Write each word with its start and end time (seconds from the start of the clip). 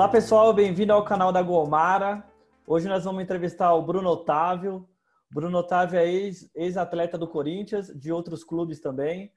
Olá 0.00 0.08
pessoal, 0.08 0.54
bem-vindo 0.54 0.94
ao 0.94 1.04
canal 1.04 1.30
da 1.30 1.42
Gomara. 1.42 2.24
Hoje 2.66 2.88
nós 2.88 3.04
vamos 3.04 3.22
entrevistar 3.22 3.74
o 3.74 3.82
Bruno 3.82 4.08
Otávio. 4.08 4.88
Bruno 5.30 5.58
Otávio 5.58 5.98
é 5.98 6.10
ex-atleta 6.54 7.18
do 7.18 7.28
Corinthians, 7.28 7.88
de 7.88 8.10
outros 8.10 8.42
clubes 8.42 8.80
também. 8.80 9.30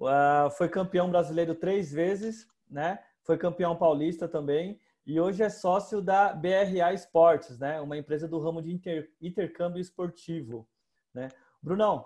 Uh, 0.00 0.50
foi 0.58 0.68
campeão 0.68 1.08
brasileiro 1.08 1.54
três 1.54 1.92
vezes, 1.92 2.48
né? 2.68 2.98
Foi 3.22 3.38
campeão 3.38 3.76
paulista 3.76 4.26
também. 4.26 4.80
E 5.06 5.20
hoje 5.20 5.44
é 5.44 5.48
sócio 5.48 6.02
da 6.02 6.32
BRA 6.32 6.92
Esportes, 6.92 7.56
né? 7.60 7.80
Uma 7.80 7.96
empresa 7.96 8.26
do 8.26 8.40
ramo 8.40 8.60
de 8.60 8.72
inter, 8.72 9.08
intercâmbio 9.20 9.80
esportivo, 9.80 10.68
né? 11.14 11.28
Brunão, 11.62 12.04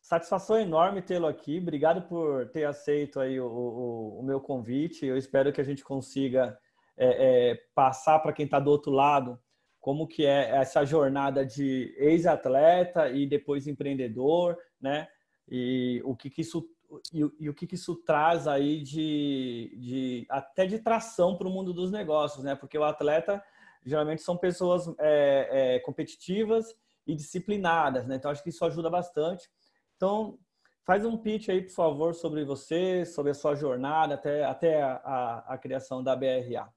satisfação 0.00 0.60
enorme 0.60 1.02
tê-lo 1.02 1.26
aqui. 1.26 1.58
Obrigado 1.58 2.02
por 2.02 2.48
ter 2.50 2.66
aceito 2.66 3.18
aí 3.18 3.40
o, 3.40 3.48
o, 3.48 4.20
o 4.20 4.22
meu 4.22 4.40
convite. 4.40 5.04
Eu 5.04 5.16
espero 5.16 5.52
que 5.52 5.60
a 5.60 5.64
gente 5.64 5.82
consiga 5.82 6.56
é, 6.96 7.50
é, 7.50 7.54
passar 7.74 8.18
para 8.18 8.32
quem 8.32 8.44
está 8.44 8.60
do 8.60 8.70
outro 8.70 8.92
lado 8.92 9.38
como 9.82 10.06
que 10.06 10.24
é 10.24 10.50
essa 10.50 10.84
jornada 10.84 11.44
de 11.44 11.92
ex-atleta 11.98 13.10
e 13.10 13.26
depois 13.26 13.66
empreendedor, 13.66 14.56
né? 14.80 15.08
E 15.48 16.00
o 16.04 16.14
que, 16.14 16.30
que 16.30 16.40
isso 16.40 16.64
e, 17.12 17.20
e, 17.40 17.48
o 17.48 17.54
que, 17.54 17.66
que 17.66 17.74
isso 17.74 17.96
traz 17.96 18.46
aí 18.46 18.80
de, 18.80 19.76
de 19.76 20.26
até 20.30 20.66
de 20.66 20.78
tração 20.78 21.36
para 21.36 21.48
o 21.48 21.50
mundo 21.50 21.72
dos 21.72 21.90
negócios, 21.90 22.44
né? 22.44 22.54
Porque 22.54 22.78
o 22.78 22.84
atleta 22.84 23.42
geralmente 23.84 24.22
são 24.22 24.36
pessoas 24.36 24.86
é, 25.00 25.48
é, 25.50 25.78
competitivas 25.80 26.66
e 27.04 27.16
disciplinadas, 27.16 28.06
né? 28.06 28.14
Então 28.14 28.30
acho 28.30 28.42
que 28.42 28.50
isso 28.50 28.64
ajuda 28.64 28.88
bastante. 28.88 29.50
Então 29.96 30.38
faz 30.86 31.04
um 31.04 31.16
pitch 31.16 31.48
aí, 31.48 31.60
por 31.60 31.74
favor, 31.74 32.14
sobre 32.14 32.44
você, 32.44 33.04
sobre 33.04 33.32
a 33.32 33.34
sua 33.34 33.56
jornada 33.56 34.14
até, 34.14 34.44
até 34.44 34.80
a, 34.80 34.92
a, 35.04 35.54
a 35.54 35.58
criação 35.58 36.04
da 36.04 36.14
BRA. 36.14 36.72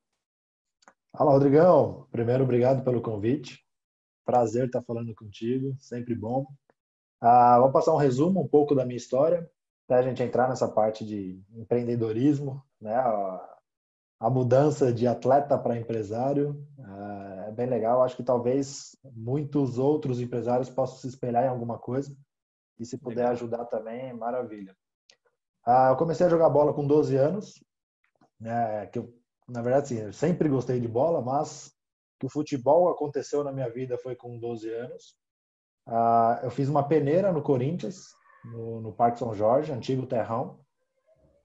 Fala, 1.17 1.31
Rodrigão. 1.31 2.05
Primeiro, 2.11 2.43
obrigado 2.43 2.83
pelo 2.83 3.01
convite. 3.01 3.65
Prazer 4.25 4.65
estar 4.65 4.81
falando 4.81 5.15
contigo, 5.15 5.73
sempre 5.79 6.13
bom. 6.13 6.45
Ah, 7.21 7.57
vou 7.57 7.71
passar 7.71 7.93
um 7.93 7.97
resumo 7.97 8.41
um 8.41 8.47
pouco 8.47 8.75
da 8.75 8.85
minha 8.85 8.97
história, 8.97 9.49
até 9.85 9.95
a 9.95 10.01
gente 10.01 10.21
entrar 10.21 10.49
nessa 10.49 10.67
parte 10.67 11.05
de 11.05 11.41
empreendedorismo, 11.53 12.61
né? 12.81 12.95
A, 12.95 13.57
a 14.19 14.29
mudança 14.29 14.91
de 14.91 15.07
atleta 15.07 15.57
para 15.57 15.77
empresário 15.77 16.61
ah, 16.79 17.45
é 17.47 17.51
bem 17.51 17.67
legal. 17.67 18.03
Acho 18.03 18.17
que 18.17 18.23
talvez 18.23 18.97
muitos 19.13 19.79
outros 19.79 20.19
empresários 20.19 20.69
possam 20.69 20.97
se 20.97 21.07
espelhar 21.07 21.45
em 21.45 21.49
alguma 21.49 21.77
coisa 21.77 22.13
e 22.77 22.85
se 22.85 22.97
puder 22.97 23.21
legal. 23.21 23.31
ajudar 23.31 23.65
também, 23.65 24.11
maravilha. 24.13 24.75
Ah, 25.65 25.91
eu 25.91 25.95
comecei 25.95 26.25
a 26.25 26.29
jogar 26.29 26.49
bola 26.49 26.73
com 26.73 26.85
12 26.85 27.15
anos, 27.15 27.63
né? 28.37 28.87
Que 28.87 28.99
eu 28.99 29.24
na 29.47 29.61
verdade, 29.61 29.89
sim, 29.89 30.11
sempre 30.11 30.49
gostei 30.49 30.79
de 30.79 30.87
bola, 30.87 31.21
mas 31.21 31.71
que 32.19 32.25
o 32.25 32.29
futebol 32.29 32.89
aconteceu 32.89 33.43
na 33.43 33.51
minha 33.51 33.69
vida 33.69 33.97
foi 33.97 34.15
com 34.15 34.39
12 34.39 34.69
anos. 34.71 35.15
Ah, 35.85 36.39
eu 36.43 36.49
fiz 36.49 36.67
uma 36.67 36.87
peneira 36.87 37.31
no 37.31 37.41
Corinthians, 37.41 38.07
no, 38.43 38.81
no 38.81 38.93
Parque 38.93 39.19
São 39.19 39.33
Jorge, 39.35 39.71
antigo 39.71 40.07
terrão, 40.07 40.59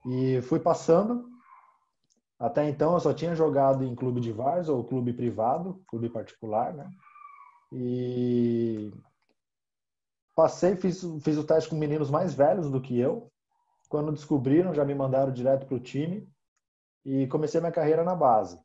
e 0.05 0.41
fui 0.41 0.59
passando. 0.59 1.29
Até 2.39 2.67
então 2.67 2.93
eu 2.93 2.99
só 2.99 3.13
tinha 3.13 3.35
jogado 3.35 3.83
em 3.83 3.93
clube 3.93 4.19
de 4.19 4.31
Vars 4.31 4.67
ou 4.67 4.83
clube 4.83 5.13
privado, 5.13 5.83
clube 5.87 6.09
particular, 6.09 6.73
né? 6.73 6.89
E 7.71 8.91
passei, 10.35 10.75
fiz, 10.75 11.05
fiz 11.21 11.37
o 11.37 11.43
teste 11.43 11.69
com 11.69 11.75
meninos 11.75 12.09
mais 12.09 12.33
velhos 12.33 12.69
do 12.71 12.81
que 12.81 12.97
eu. 12.99 13.31
Quando 13.87 14.11
descobriram, 14.11 14.73
já 14.73 14.83
me 14.83 14.95
mandaram 14.95 15.31
direto 15.31 15.67
para 15.67 15.75
o 15.75 15.79
time 15.79 16.27
e 17.05 17.27
comecei 17.27 17.59
minha 17.59 17.71
carreira 17.71 18.03
na 18.03 18.15
base. 18.15 18.59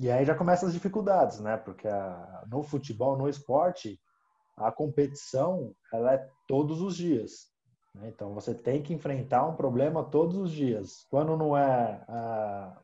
E 0.00 0.10
aí 0.10 0.24
já 0.24 0.34
começam 0.34 0.68
as 0.68 0.74
dificuldades, 0.74 1.40
né? 1.40 1.56
Porque 1.56 1.88
a, 1.88 2.44
no 2.50 2.62
futebol, 2.62 3.16
no 3.16 3.28
esporte, 3.28 3.98
a 4.56 4.70
competição 4.70 5.74
ela 5.92 6.14
é 6.14 6.28
todos 6.46 6.82
os 6.82 6.96
dias. 6.96 7.48
Né? 7.94 8.08
Então 8.08 8.34
você 8.34 8.54
tem 8.54 8.82
que 8.82 8.92
enfrentar 8.92 9.46
um 9.46 9.56
problema 9.56 10.04
todos 10.04 10.36
os 10.36 10.50
dias. 10.50 11.06
Quando 11.08 11.36
não 11.36 11.56
é 11.56 12.04
a 12.08 12.78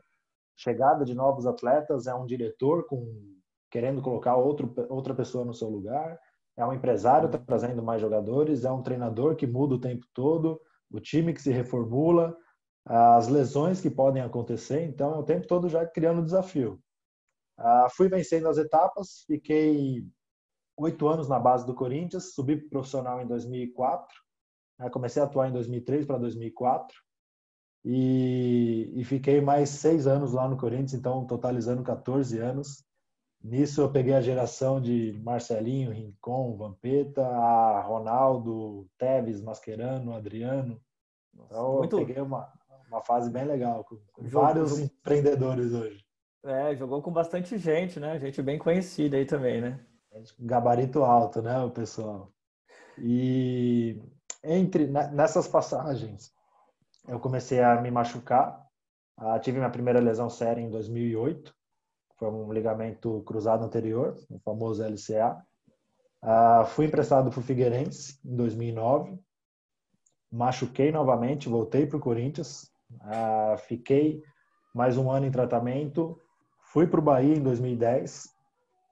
chegada 0.56 1.04
de 1.04 1.14
novos 1.14 1.46
atletas, 1.46 2.06
é 2.06 2.14
um 2.14 2.26
diretor 2.26 2.86
com 2.86 3.34
querendo 3.70 4.00
colocar 4.00 4.36
outro, 4.36 4.72
outra 4.88 5.12
pessoa 5.12 5.44
no 5.44 5.52
seu 5.52 5.68
lugar, 5.68 6.16
é 6.56 6.64
um 6.64 6.72
empresário 6.72 7.28
trazendo 7.28 7.82
mais 7.82 8.00
jogadores, 8.00 8.64
é 8.64 8.70
um 8.70 8.82
treinador 8.82 9.34
que 9.34 9.48
muda 9.48 9.74
o 9.74 9.80
tempo 9.80 10.06
todo, 10.14 10.60
o 10.92 11.00
time 11.00 11.34
que 11.34 11.42
se 11.42 11.50
reformula 11.50 12.36
as 12.84 13.28
lesões 13.28 13.80
que 13.80 13.90
podem 13.90 14.22
acontecer, 14.22 14.82
então 14.82 15.18
o 15.18 15.24
tempo 15.24 15.46
todo 15.46 15.68
já 15.68 15.86
criando 15.86 16.24
desafio. 16.24 16.78
Ah, 17.56 17.88
fui 17.90 18.08
vencendo 18.08 18.48
as 18.48 18.58
etapas, 18.58 19.24
fiquei 19.26 20.06
oito 20.76 21.06
anos 21.08 21.28
na 21.28 21.38
base 21.38 21.64
do 21.64 21.74
Corinthians, 21.74 22.34
subi 22.34 22.56
para 22.56 22.68
profissional 22.68 23.22
em 23.22 23.26
2004, 23.26 24.06
né, 24.78 24.90
comecei 24.90 25.22
a 25.22 25.24
atuar 25.24 25.48
em 25.48 25.52
2003 25.52 26.04
para 26.04 26.18
2004 26.18 26.94
e, 27.84 28.92
e 28.94 29.04
fiquei 29.04 29.40
mais 29.40 29.68
seis 29.68 30.06
anos 30.06 30.32
lá 30.32 30.48
no 30.48 30.56
Corinthians, 30.56 30.94
então 30.94 31.26
totalizando 31.26 31.82
14 31.82 32.38
anos. 32.38 32.84
Nisso 33.42 33.82
eu 33.82 33.92
peguei 33.92 34.14
a 34.14 34.22
geração 34.22 34.80
de 34.80 35.12
Marcelinho, 35.22 35.92
Rincon, 35.92 36.56
Vampeta, 36.56 37.22
Ronaldo, 37.82 38.88
Teves, 38.96 39.42
Mascherano, 39.42 40.14
Adriano. 40.14 40.80
Então 41.34 41.76
Muito... 41.76 42.00
eu 42.00 42.06
peguei 42.06 42.22
uma, 42.22 42.50
uma 42.94 43.02
fase 43.02 43.30
bem 43.30 43.44
legal, 43.44 43.84
com, 43.84 43.96
com 44.12 44.28
vários 44.28 44.78
empreendedores 44.78 45.72
hoje. 45.72 46.04
É, 46.44 46.74
jogou 46.76 47.02
com 47.02 47.12
bastante 47.12 47.56
gente, 47.58 47.98
né? 47.98 48.18
Gente 48.18 48.42
bem 48.42 48.58
conhecida 48.58 49.16
aí 49.16 49.24
também, 49.24 49.60
né? 49.60 49.80
Gabarito 50.38 51.02
alto, 51.02 51.42
né, 51.42 51.58
o 51.60 51.70
pessoal. 51.70 52.32
E 52.98 54.00
entre 54.42 54.86
nessas 54.86 55.48
passagens, 55.48 56.32
eu 57.08 57.18
comecei 57.18 57.60
a 57.60 57.80
me 57.80 57.90
machucar. 57.90 58.62
Ah, 59.16 59.38
tive 59.38 59.58
minha 59.58 59.70
primeira 59.70 60.00
lesão 60.00 60.30
séria 60.30 60.60
em 60.60 60.70
2008. 60.70 61.54
Foi 62.16 62.28
um 62.28 62.52
ligamento 62.52 63.22
cruzado 63.22 63.64
anterior, 63.64 64.16
o 64.30 64.38
famoso 64.38 64.84
LCA. 64.84 65.42
Ah, 66.22 66.64
fui 66.66 66.86
emprestado 66.86 67.30
para 67.30 67.40
o 67.40 67.42
Figueirense 67.42 68.20
em 68.24 68.36
2009. 68.36 69.18
Machuquei 70.30 70.92
novamente, 70.92 71.48
voltei 71.48 71.86
para 71.86 71.96
o 71.96 72.00
Corinthians. 72.00 72.73
Ah, 73.00 73.56
fiquei 73.66 74.22
mais 74.74 74.98
um 74.98 75.10
ano 75.10 75.26
em 75.26 75.30
tratamento. 75.30 76.18
Fui 76.58 76.86
para 76.86 76.98
o 76.98 77.02
Bahia 77.02 77.36
em 77.36 77.42
2010. 77.42 78.28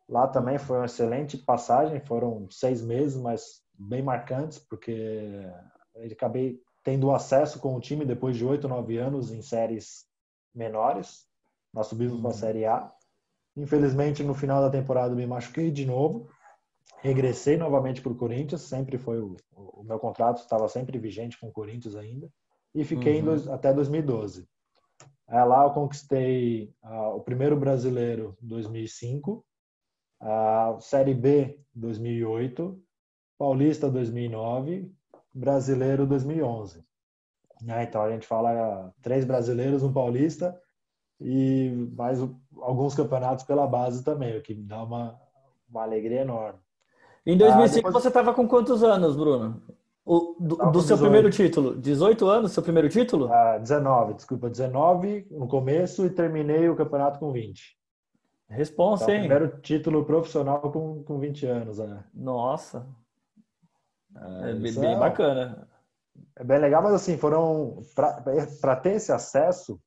Lá 0.09 0.29
também 0.29 0.59
foi 0.59 0.77
uma 0.77 0.87
excelente 0.87 1.37
passagem. 1.37 2.01
Foram 2.01 2.47
seis 2.51 2.81
meses, 2.81 3.21
mas 3.21 3.63
bem 3.77 4.03
marcantes, 4.03 4.59
porque 4.59 5.45
acabei 6.13 6.61
tendo 6.85 7.11
acesso 7.11 7.59
com 7.59 7.75
o 7.75 7.81
time 7.81 8.05
depois 8.05 8.37
de 8.37 8.45
oito, 8.45 8.69
nove 8.69 8.99
anos 8.99 9.33
em 9.33 9.43
séries 9.43 10.05
menores. 10.55 11.27
Nós 11.73 11.87
subimos 11.87 12.21
para 12.21 12.31
a 12.31 12.33
uhum. 12.33 12.39
Série 12.39 12.65
A. 12.67 12.93
Infelizmente, 13.57 14.23
no 14.23 14.34
final 14.34 14.61
da 14.63 14.71
temporada, 14.71 15.15
me 15.15 15.27
machuquei 15.27 15.71
de 15.71 15.84
novo. 15.84 16.29
Regressei 17.01 17.57
novamente 17.57 18.01
para 18.01 18.13
o 18.13 18.17
Corinthians. 18.17 18.63
Sempre 18.63 18.99
foi 18.99 19.21
o, 19.21 19.37
o 19.53 19.83
meu 19.83 19.99
contrato 19.99 20.39
estava 20.39 20.69
sempre 20.69 20.99
vigente 20.99 21.39
com 21.39 21.49
o 21.49 21.53
Corinthians 21.53 21.97
ainda 21.97 22.31
e 22.75 22.84
fiquei 22.84 23.19
uhum. 23.19 23.27
dois, 23.27 23.49
até 23.49 23.72
2012. 23.72 24.47
É, 25.28 25.43
lá 25.44 25.65
eu 25.65 25.71
conquistei 25.71 26.75
uh, 26.83 27.16
o 27.16 27.21
primeiro 27.21 27.56
brasileiro 27.56 28.37
em 28.43 28.47
2005, 28.47 29.44
a 30.21 30.77
Série 30.81 31.15
B 31.15 31.59
2008, 31.74 32.78
Paulista 33.39 33.91
2009, 33.91 34.92
Brasileiro 35.34 36.07
2011. 36.07 36.84
É, 37.69 37.83
então 37.84 38.03
a 38.03 38.10
gente 38.10 38.27
fala 38.27 38.89
uh, 38.89 38.92
três 39.01 39.24
brasileiros, 39.24 39.83
um 39.83 39.92
paulista 39.92 40.60
e 41.21 41.71
mais 41.97 42.19
alguns 42.60 42.95
campeonatos 42.95 43.45
pela 43.45 43.66
base 43.66 44.04
também, 44.04 44.36
o 44.36 44.42
que 44.42 44.54
me 44.54 44.65
dá 44.65 44.83
uma, 44.83 45.19
uma 45.69 45.83
alegria 45.83 46.22
enorme. 46.22 46.59
Em 47.24 47.39
2005 47.39 47.78
ah, 47.78 47.89
depois... 47.89 48.03
você 48.03 48.09
estava 48.09 48.34
com 48.34 48.48
quantos 48.48 48.83
anos, 48.83 49.16
Bruno? 49.16 49.63
O, 50.04 50.37
do, 50.41 50.57
do 50.57 50.83
seu 50.83 50.99
primeiro 50.99 51.31
título? 51.31 51.77
18 51.77 52.27
anos, 52.27 52.53
seu 52.53 52.63
primeiro 52.63 52.89
título? 52.89 53.33
Ah, 53.33 53.59
19, 53.59 54.15
desculpa, 54.15 54.51
19 54.51 55.28
no 55.31 55.47
começo 55.47 56.04
e 56.04 56.10
terminei 56.10 56.69
o 56.69 56.75
campeonato 56.75 57.21
com 57.21 57.31
20. 57.31 57.78
Responsa, 58.49 59.04
então, 59.04 59.15
hein? 59.15 59.21
Primeiro 59.21 59.60
título 59.60 60.04
profissional 60.04 60.60
com, 60.60 61.04
com 61.04 61.19
20 61.19 61.47
anos, 61.47 61.78
né? 61.78 62.04
Nossa. 62.13 62.87
É, 64.15 64.51
é 64.51 64.54
bem, 64.54 64.75
bem 64.75 64.99
bacana. 64.99 65.69
É 66.37 66.45
bem 66.45 66.59
legal, 66.59 66.83
mas 66.83 66.95
assim, 66.95 67.16
foram. 67.16 67.83
Para 68.60 68.77
ter 68.77 68.95
esse 68.95 69.13
acesso, 69.13 69.81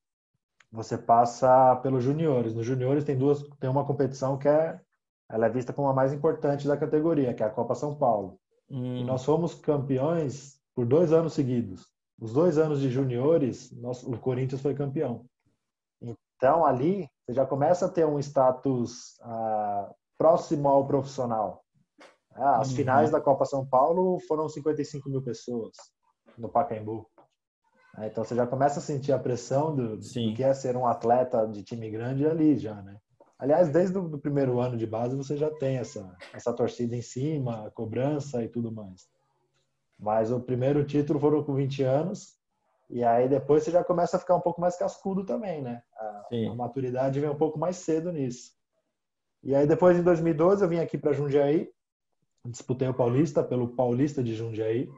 você 0.72 0.96
passa 0.96 1.76
pelos 1.76 2.02
juniores. 2.02 2.54
Nos 2.54 2.66
juniores 2.66 3.04
tem 3.04 3.16
duas, 3.16 3.42
tem 3.60 3.68
uma 3.68 3.84
competição 3.84 4.36
que 4.36 4.48
é, 4.48 4.80
ela 5.28 5.46
é 5.46 5.50
vista 5.50 5.72
como 5.72 5.88
a 5.88 5.94
mais 5.94 6.12
importante 6.12 6.66
da 6.66 6.76
categoria, 6.76 7.34
que 7.34 7.42
é 7.42 7.46
a 7.46 7.50
Copa 7.50 7.74
São 7.74 7.94
Paulo. 7.94 8.40
Hum. 8.70 9.04
Nós 9.04 9.24
fomos 9.24 9.54
campeões 9.54 10.60
por 10.74 10.86
dois 10.86 11.12
anos 11.12 11.32
seguidos. 11.32 11.86
Os 12.20 12.32
dois 12.32 12.58
anos 12.58 12.80
de 12.80 12.90
juniores, 12.90 13.70
nós, 13.72 14.02
o 14.02 14.16
Corinthians 14.18 14.62
foi 14.62 14.74
campeão. 14.74 15.26
Então, 16.00 16.64
ali, 16.64 17.08
você 17.24 17.34
já 17.34 17.46
começa 17.46 17.86
a 17.86 17.88
ter 17.88 18.06
um 18.06 18.18
status 18.18 19.18
ah, 19.22 19.92
próximo 20.18 20.68
ao 20.68 20.86
profissional. 20.86 21.62
Ah, 22.34 22.58
as 22.60 22.70
uhum. 22.70 22.76
finais 22.76 23.10
da 23.10 23.20
Copa 23.20 23.44
São 23.44 23.66
Paulo 23.66 24.18
foram 24.26 24.48
55 24.48 25.08
mil 25.08 25.22
pessoas 25.22 25.74
no 26.36 26.48
Pacaembu. 26.48 27.08
Ah, 27.94 28.06
então 28.06 28.22
você 28.24 28.34
já 28.34 28.46
começa 28.46 28.78
a 28.78 28.82
sentir 28.82 29.12
a 29.12 29.18
pressão 29.18 29.74
do, 29.74 29.96
do, 29.96 30.34
que 30.34 30.44
é 30.44 30.52
ser 30.52 30.76
um 30.76 30.86
atleta 30.86 31.46
de 31.46 31.62
time 31.62 31.90
grande 31.90 32.26
ali 32.26 32.58
já, 32.58 32.74
né? 32.82 32.98
Aliás, 33.38 33.68
desde 33.68 33.98
o 33.98 34.18
primeiro 34.18 34.60
ano 34.60 34.76
de 34.76 34.86
base 34.86 35.14
você 35.14 35.36
já 35.36 35.50
tem 35.50 35.76
essa, 35.76 36.16
essa 36.32 36.52
torcida 36.52 36.96
em 36.96 37.02
cima, 37.02 37.70
cobrança 37.74 38.42
e 38.42 38.48
tudo 38.48 38.72
mais. 38.72 39.08
Mas 39.98 40.30
o 40.30 40.40
primeiro 40.40 40.84
título 40.84 41.20
foram 41.20 41.42
com 41.42 41.54
20 41.54 41.82
anos 41.82 42.36
e 42.88 43.02
aí 43.02 43.28
depois 43.28 43.62
você 43.62 43.70
já 43.70 43.82
começa 43.82 44.16
a 44.16 44.20
ficar 44.20 44.36
um 44.36 44.40
pouco 44.40 44.60
mais 44.60 44.76
cascudo 44.76 45.24
também, 45.24 45.60
né? 45.60 45.82
A, 45.96 46.28
a 46.50 46.54
maturidade 46.54 47.20
vem 47.20 47.28
um 47.28 47.36
pouco 47.36 47.58
mais 47.58 47.76
cedo 47.76 48.12
nisso. 48.12 48.56
E 49.42 49.54
aí 49.54 49.66
depois, 49.66 49.96
em 49.98 50.02
2012, 50.02 50.62
eu 50.62 50.68
vim 50.68 50.78
aqui 50.78 50.96
para 50.96 51.12
Jundiaí, 51.12 51.70
disputei 52.44 52.88
o 52.88 52.94
Paulista 52.94 53.42
pelo 53.42 53.68
Paulista 53.68 54.22
de 54.22 54.34
Jundiaí. 54.34 54.88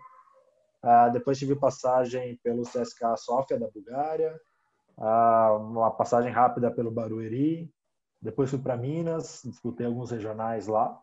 Uh, 0.83 1.13
depois 1.13 1.39
tive 1.39 1.57
passagem 1.57 2.39
pelo 2.43 2.63
CSKA 2.63 3.17
Sofia 3.17 3.59
da 3.59 3.69
Bulgária, 3.69 4.39
uh, 4.97 5.57
uma 5.59 5.91
passagem 5.91 6.31
rápida 6.31 6.71
pelo 6.71 6.91
Barueri. 6.91 7.71
Depois 8.21 8.51
fui 8.51 8.59
para 8.59 8.77
Minas, 8.77 9.43
disputei 9.45 9.87
alguns 9.87 10.11
regionais 10.11 10.67
lá. 10.67 11.01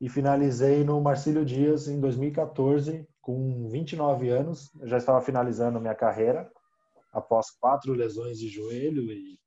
E 0.00 0.08
finalizei 0.08 0.84
no 0.84 1.00
Marcílio 1.00 1.44
Dias 1.44 1.88
em 1.88 1.98
2014, 1.98 3.08
com 3.20 3.68
29 3.68 4.28
anos. 4.28 4.70
Eu 4.78 4.86
já 4.86 4.98
estava 4.98 5.20
finalizando 5.22 5.80
minha 5.80 5.94
carreira, 5.94 6.50
após 7.12 7.50
quatro 7.50 7.94
lesões 7.94 8.38
de 8.38 8.48
joelho 8.48 9.10
e 9.10 9.38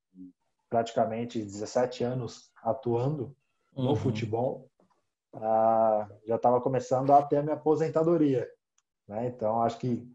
praticamente 0.70 1.40
17 1.40 2.04
anos 2.04 2.52
atuando 2.64 3.36
no 3.76 3.90
uhum. 3.90 3.96
futebol, 3.96 4.70
ah, 5.34 6.08
já 6.26 6.36
estava 6.36 6.60
começando 6.62 7.12
a 7.12 7.22
ter 7.22 7.38
a 7.38 7.44
minha 7.44 7.56
aposentadoria. 7.56 8.48
Né? 9.08 9.28
Então, 9.28 9.62
acho 9.62 9.78
que 9.80 10.12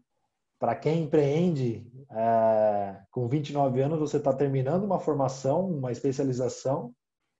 para 0.59 0.75
quem 0.75 1.03
empreende 1.03 1.85
é, 2.11 2.95
com 3.11 3.27
29 3.27 3.81
anos, 3.81 3.99
você 3.99 4.17
está 4.17 4.33
terminando 4.33 4.83
uma 4.83 4.99
formação, 4.99 5.67
uma 5.69 5.91
especialização, 5.91 6.93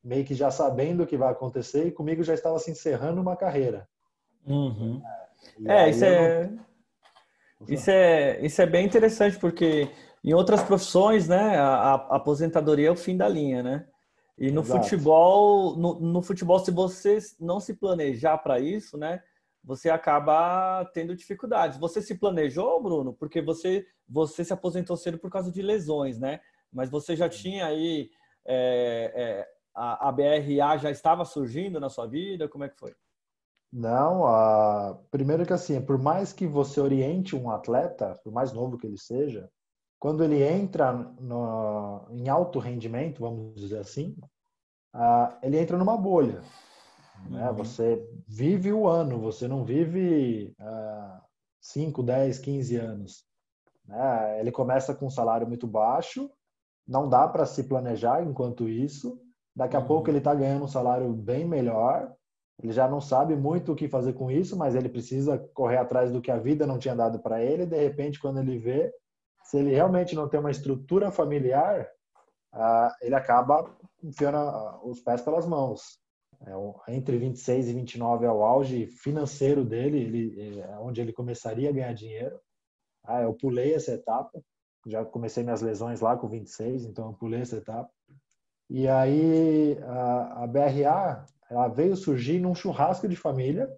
meio 0.03 0.25
que 0.25 0.35
já 0.35 0.51
sabendo 0.51 1.03
o 1.03 1.07
que 1.07 1.17
vai 1.17 1.31
acontecer, 1.31 1.87
e 1.87 1.91
comigo 1.91 2.23
já 2.23 2.33
estava 2.33 2.59
se 2.59 2.71
encerrando 2.71 3.21
uma 3.21 3.35
carreira. 3.35 3.87
Uhum. 4.45 5.01
É, 5.65 5.89
isso 5.89 6.05
é, 6.05 6.47
não... 6.47 6.59
isso 7.67 7.89
é, 7.89 8.45
isso 8.45 8.61
é 8.61 8.65
bem 8.65 8.85
interessante, 8.85 9.39
porque 9.39 9.89
em 10.23 10.33
outras 10.33 10.61
profissões, 10.63 11.27
né, 11.27 11.57
a, 11.57 11.93
a 11.93 12.15
aposentadoria 12.15 12.87
é 12.87 12.91
o 12.91 12.95
fim 12.95 13.15
da 13.15 13.27
linha, 13.27 13.63
né? 13.63 13.87
E 14.37 14.51
no 14.51 14.61
Exato. 14.61 14.83
futebol, 14.83 15.77
no, 15.77 15.99
no, 15.99 16.21
futebol, 16.21 16.59
se 16.59 16.69
você 16.69 17.17
não 17.39 17.59
se 17.59 17.73
planejar 17.73 18.37
para 18.39 18.59
isso, 18.59 18.97
né, 18.97 19.21
você 19.65 19.89
acaba 19.89 20.85
tendo 20.93 21.15
dificuldades. 21.15 21.79
Você 21.79 22.01
se 22.01 22.15
planejou, 22.15 22.81
Bruno? 22.81 23.13
Porque 23.13 23.41
você 23.41 23.85
você 24.07 24.45
se 24.45 24.53
aposentou 24.53 24.95
cedo 24.95 25.17
por 25.17 25.31
causa 25.31 25.51
de 25.51 25.61
lesões, 25.61 26.19
né? 26.19 26.39
Mas 26.71 26.89
você 26.89 27.15
já 27.15 27.27
tinha 27.27 27.65
aí 27.65 28.11
é, 28.45 29.11
é, 29.15 29.47
a, 29.73 30.09
a 30.09 30.11
BRA 30.11 30.77
já 30.77 30.91
estava 30.91 31.25
surgindo 31.25 31.79
na 31.79 31.89
sua 31.89 32.05
vida? 32.05 32.47
Como 32.47 32.63
é 32.63 32.69
que 32.69 32.77
foi? 32.77 32.93
Não, 33.73 34.25
a... 34.25 34.97
primeiro 35.09 35.45
que 35.45 35.53
assim, 35.53 35.81
por 35.81 35.97
mais 35.97 36.31
que 36.31 36.45
você 36.45 36.79
oriente 36.79 37.35
um 37.35 37.49
atleta, 37.49 38.19
por 38.23 38.31
mais 38.31 38.53
novo 38.53 38.77
que 38.77 38.85
ele 38.85 38.97
seja, 38.97 39.49
quando 39.99 40.23
ele 40.23 40.43
entra 40.43 40.93
no, 41.19 42.05
em 42.11 42.29
alto 42.29 42.59
rendimento, 42.59 43.21
vamos 43.21 43.55
dizer 43.55 43.79
assim, 43.79 44.15
uh, 44.95 45.35
ele 45.41 45.57
entra 45.57 45.77
numa 45.77 45.97
bolha. 45.97 46.43
Né? 47.29 47.49
Uhum. 47.49 47.55
Você 47.55 48.07
vive 48.27 48.71
o 48.71 48.87
ano, 48.87 49.19
você 49.19 49.47
não 49.47 49.63
vive 49.63 50.55
uh, 50.59 51.21
5, 51.61 52.03
10, 52.03 52.39
15 52.39 52.75
anos. 52.77 53.25
Né? 53.87 54.39
Ele 54.39 54.51
começa 54.51 54.93
com 54.93 55.07
um 55.07 55.11
salário 55.11 55.47
muito 55.47 55.67
baixo, 55.67 56.29
não 56.87 57.09
dá 57.09 57.27
para 57.27 57.45
se 57.45 57.63
planejar 57.63 58.23
enquanto 58.23 58.69
isso. 58.69 59.19
Daqui 59.55 59.75
a 59.75 59.79
uhum. 59.79 59.87
pouco 59.87 60.09
ele 60.09 60.19
está 60.19 60.33
ganhando 60.33 60.65
um 60.65 60.67
salário 60.67 61.11
bem 61.13 61.45
melhor. 61.45 62.13
Ele 62.61 62.71
já 62.71 62.87
não 62.87 63.01
sabe 63.01 63.35
muito 63.35 63.73
o 63.73 63.75
que 63.75 63.87
fazer 63.87 64.13
com 64.13 64.31
isso, 64.31 64.55
mas 64.55 64.75
ele 64.75 64.87
precisa 64.87 65.37
correr 65.53 65.77
atrás 65.77 66.11
do 66.11 66.21
que 66.21 66.31
a 66.31 66.37
vida 66.37 66.65
não 66.65 66.77
tinha 66.77 66.95
dado 66.95 67.19
para 67.19 67.41
ele. 67.41 67.65
De 67.65 67.77
repente, 67.77 68.19
quando 68.19 68.39
ele 68.39 68.57
vê, 68.57 68.93
se 69.43 69.57
ele 69.57 69.73
realmente 69.73 70.15
não 70.15 70.29
tem 70.29 70.39
uma 70.39 70.51
estrutura 70.51 71.11
familiar, 71.11 71.87
ah, 72.53 72.95
ele 73.01 73.15
acaba 73.15 73.69
enfiando 74.01 74.37
os 74.83 75.01
pés 75.01 75.21
pelas 75.21 75.45
mãos. 75.45 75.99
É, 76.41 76.93
entre 76.93 77.17
26 77.17 77.69
e 77.69 77.73
29 77.73 78.25
é 78.25 78.31
o 78.31 78.43
auge 78.43 78.87
financeiro 78.87 79.63
dele, 79.63 79.99
ele, 79.99 80.59
é 80.59 80.77
onde 80.79 81.01
ele 81.01 81.13
começaria 81.13 81.69
a 81.69 81.73
ganhar 81.73 81.93
dinheiro. 81.93 82.39
Ah, 83.03 83.21
eu 83.21 83.33
pulei 83.33 83.73
essa 83.73 83.93
etapa, 83.93 84.41
já 84.85 85.05
comecei 85.05 85.43
minhas 85.43 85.61
lesões 85.61 86.01
lá 86.01 86.17
com 86.17 86.27
26, 86.27 86.85
então 86.85 87.07
eu 87.07 87.13
pulei 87.13 87.41
essa 87.41 87.57
etapa. 87.57 87.89
E 88.69 88.87
aí 88.87 89.77
a, 89.83 90.43
a 90.43 90.47
BRA 90.47 91.25
ela 91.49 91.67
veio 91.67 91.95
surgir 91.95 92.39
num 92.39 92.55
churrasco 92.55 93.07
de 93.07 93.15
família 93.15 93.69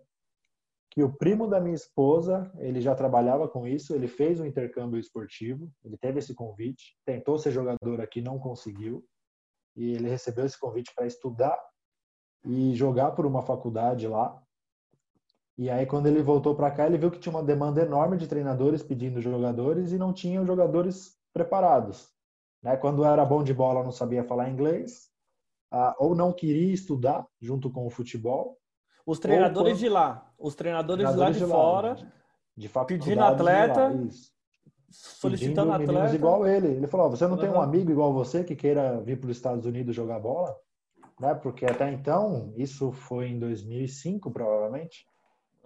que 0.98 1.04
o 1.04 1.14
primo 1.14 1.48
da 1.48 1.62
minha 1.62 1.76
esposa, 1.76 2.52
ele 2.58 2.82
já 2.82 2.96
trabalhava 2.96 3.48
com 3.48 3.68
isso, 3.68 3.94
ele 3.94 4.08
fez 4.08 4.40
um 4.40 4.46
intercâmbio 4.46 5.00
esportivo, 5.00 5.72
ele 5.84 5.96
teve 5.96 6.18
esse 6.18 6.34
convite, 6.34 6.98
tentou 7.06 7.38
ser 7.38 7.52
jogador 7.52 8.02
aqui, 8.02 8.20
não 8.20 8.40
conseguiu, 8.40 9.06
e 9.76 9.92
ele 9.92 10.10
recebeu 10.10 10.44
esse 10.44 10.60
convite 10.60 10.92
para 10.96 11.06
estudar 11.06 11.56
e 12.48 12.74
jogar 12.76 13.12
por 13.12 13.26
uma 13.26 13.42
faculdade 13.42 14.08
lá. 14.08 14.42
E 15.58 15.70
aí 15.70 15.86
quando 15.86 16.08
ele 16.08 16.22
voltou 16.22 16.56
para 16.56 16.72
cá, 16.72 16.86
ele 16.86 16.98
viu 16.98 17.12
que 17.12 17.20
tinha 17.20 17.34
uma 17.34 17.44
demanda 17.44 17.82
enorme 17.82 18.18
de 18.18 18.28
treinadores 18.28 18.84
pedindo 18.84 19.22
jogadores 19.22 19.92
e 19.92 19.98
não 19.98 20.14
tinham 20.14 20.46
jogadores 20.46 21.18
preparados. 21.34 22.10
Né? 22.62 22.78
Quando 22.78 23.04
era 23.04 23.26
bom 23.26 23.44
de 23.44 23.54
bola, 23.54 23.84
não 23.84 23.92
sabia 23.92 24.24
falar 24.24 24.50
inglês, 24.50 25.10
ah, 25.72 25.96
ou 26.00 26.16
não 26.16 26.32
queria 26.32 26.74
estudar 26.74 27.28
junto 27.42 27.70
com 27.70 27.86
o 27.86 27.90
futebol, 27.90 28.58
os 29.06 29.20
treinadores 29.20 29.74
Opa. 29.74 29.80
de 29.80 29.90
lá, 29.90 30.34
os 30.38 30.54
treinadores, 30.54 31.06
treinadores 31.06 31.38
de 31.38 31.46
lá 31.46 31.48
de, 31.48 31.52
de 31.52 31.52
fora, 31.52 31.90
lá, 31.90 32.84
de, 32.84 32.86
pedindo 32.86 33.24
atleta, 33.24 33.88
lá, 33.88 34.08
solicitando 34.90 35.72
atleta. 35.72 36.16
igual 36.16 36.46
ele. 36.46 36.68
Ele 36.68 36.88
falou: 36.88 37.10
você 37.10 37.26
não 37.26 37.36
uhum. 37.36 37.40
tem 37.40 37.50
um 37.50 37.62
amigo 37.62 37.90
igual 37.90 38.14
você 38.14 38.44
que 38.44 38.56
queira 38.56 39.00
vir 39.02 39.20
para 39.20 39.30
os 39.30 39.38
Estados 39.38 39.66
Unidos 39.66 39.96
jogar 39.96 40.20
bola? 40.20 40.56
Né? 41.20 41.34
Porque 41.36 41.66
até 41.66 41.92
então, 41.92 42.54
isso 42.56 42.92
foi 42.92 43.30
em 43.30 43.40
2005, 43.40 44.32
provavelmente. 44.32 45.06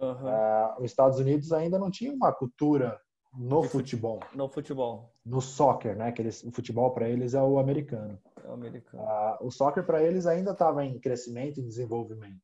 Uhum. 0.00 0.10
Uh, 0.10 0.78
os 0.78 0.84
Estados 0.84 1.18
Unidos 1.18 1.52
ainda 1.52 1.78
não 1.78 1.90
tinha 1.90 2.12
uma 2.12 2.32
cultura 2.32 3.00
no 3.34 3.62
futebol. 3.62 4.20
No 4.34 4.48
futebol. 4.48 5.10
No 5.24 5.40
soccer, 5.40 5.96
né? 5.96 6.12
Que 6.12 6.22
eles, 6.22 6.42
o 6.42 6.50
futebol 6.50 6.90
para 6.92 7.08
eles 7.08 7.34
é 7.34 7.42
o 7.42 7.58
americano. 7.58 8.18
É 8.44 8.48
o 8.48 8.52
americano. 8.52 9.02
Uh, 9.02 9.46
o 9.46 9.50
soccer 9.50 9.84
para 9.84 10.02
eles 10.02 10.26
ainda 10.26 10.52
estava 10.52 10.84
em 10.84 10.98
crescimento 10.98 11.60
e 11.60 11.62
desenvolvimento. 11.62 12.40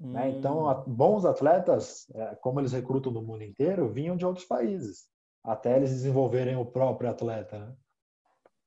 Hum. 0.00 0.12
Né? 0.12 0.30
Então, 0.30 0.68
hum. 0.68 0.84
bons 0.86 1.24
atletas, 1.24 2.06
é, 2.14 2.34
como 2.36 2.60
eles 2.60 2.72
recrutam 2.72 3.12
do 3.12 3.22
mundo 3.22 3.42
inteiro, 3.42 3.88
vinham 3.88 4.16
de 4.16 4.24
outros 4.24 4.46
países, 4.46 5.06
até 5.44 5.76
eles 5.76 5.90
desenvolverem 5.90 6.56
o 6.56 6.64
próprio 6.64 7.10
atleta. 7.10 7.76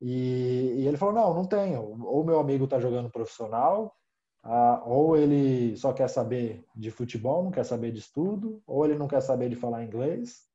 E, 0.02 0.74
e, 0.80 0.88
ele 0.88 0.98
falou: 0.98 1.14
não, 1.14 1.34
não 1.34 1.46
tenho. 1.46 2.04
Ou 2.04 2.24
meu 2.24 2.40
amigo 2.40 2.66
está 2.66 2.80
jogando 2.80 3.10
profissional, 3.10 3.96
ah, 4.44 4.82
ou 4.86 5.16
ele 5.16 5.78
só 5.78 5.94
quer 5.94 6.08
saber 6.10 6.66
de 6.76 6.90
futebol, 6.90 7.44
não 7.44 7.52
quer 7.52 7.64
saber 7.64 7.92
de 7.92 8.00
estudo, 8.00 8.62
ou 8.66 8.84
ele 8.84 8.98
não 8.98 9.08
quer 9.08 9.22
saber 9.22 9.50
de 9.50 9.56
falar 9.56 9.84
inglês 9.84 10.50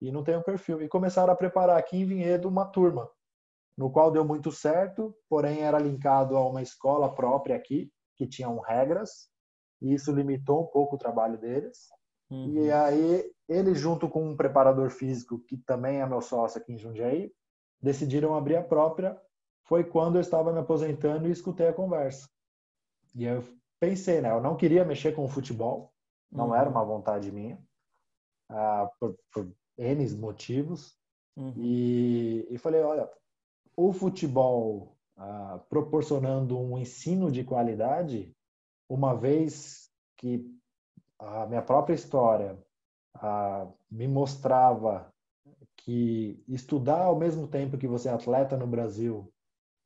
e 0.00 0.12
não 0.12 0.22
tem 0.22 0.36
um 0.36 0.42
perfil. 0.42 0.82
E 0.82 0.88
começaram 0.88 1.32
a 1.32 1.36
preparar 1.36 1.78
aqui 1.78 1.96
em 1.96 2.04
Vinhedo 2.04 2.46
uma 2.48 2.66
turma, 2.66 3.10
no 3.76 3.90
qual 3.90 4.10
deu 4.10 4.24
muito 4.24 4.52
certo, 4.52 5.16
porém 5.28 5.62
era 5.62 5.78
linkado 5.78 6.36
a 6.36 6.46
uma 6.46 6.60
escola 6.60 7.12
própria 7.12 7.56
aqui, 7.56 7.90
que 8.16 8.26
tinham 8.26 8.58
regras, 8.58 9.28
e 9.80 9.94
isso 9.94 10.12
limitou 10.12 10.62
um 10.62 10.66
pouco 10.66 10.96
o 10.96 10.98
trabalho 10.98 11.38
deles. 11.38 11.88
Uhum. 12.30 12.52
E 12.52 12.70
aí, 12.70 13.32
ele, 13.48 13.74
junto 13.74 14.08
com 14.08 14.24
um 14.28 14.36
preparador 14.36 14.90
físico, 14.90 15.38
que 15.40 15.56
também 15.56 16.00
é 16.00 16.06
meu 16.06 16.20
sócio 16.20 16.60
aqui 16.60 16.72
em 16.72 16.78
Jundiaí, 16.78 17.32
decidiram 17.84 18.34
abrir 18.34 18.56
a 18.56 18.62
própria. 18.62 19.20
Foi 19.64 19.84
quando 19.84 20.16
eu 20.16 20.20
estava 20.20 20.52
me 20.52 20.58
aposentando 20.58 21.28
e 21.28 21.30
escutei 21.30 21.68
a 21.68 21.72
conversa. 21.72 22.28
E 23.14 23.24
eu 23.24 23.44
pensei, 23.78 24.20
né? 24.20 24.30
Eu 24.30 24.40
não 24.40 24.56
queria 24.56 24.84
mexer 24.84 25.14
com 25.14 25.24
o 25.24 25.28
futebol, 25.28 25.92
não 26.32 26.48
uhum. 26.48 26.54
era 26.54 26.68
uma 26.68 26.84
vontade 26.84 27.30
minha, 27.30 27.58
ah, 28.48 28.90
por, 28.98 29.16
por 29.32 29.48
N 29.78 30.16
motivos. 30.16 30.96
Uhum. 31.36 31.52
E, 31.56 32.46
e 32.50 32.58
falei: 32.58 32.80
olha, 32.80 33.08
o 33.76 33.92
futebol 33.92 34.96
ah, 35.16 35.60
proporcionando 35.68 36.58
um 36.58 36.78
ensino 36.78 37.30
de 37.30 37.44
qualidade 37.44 38.34
uma 38.88 39.14
vez 39.14 39.90
que 40.16 40.44
a 41.18 41.46
minha 41.46 41.62
própria 41.62 41.94
história 41.94 42.58
a, 43.14 43.66
me 43.90 44.08
mostrava 44.08 45.13
que 45.84 46.42
estudar 46.48 47.02
ao 47.02 47.18
mesmo 47.18 47.46
tempo 47.46 47.76
que 47.76 47.86
você 47.86 48.08
é 48.08 48.12
atleta 48.12 48.56
no 48.56 48.66
Brasil 48.66 49.30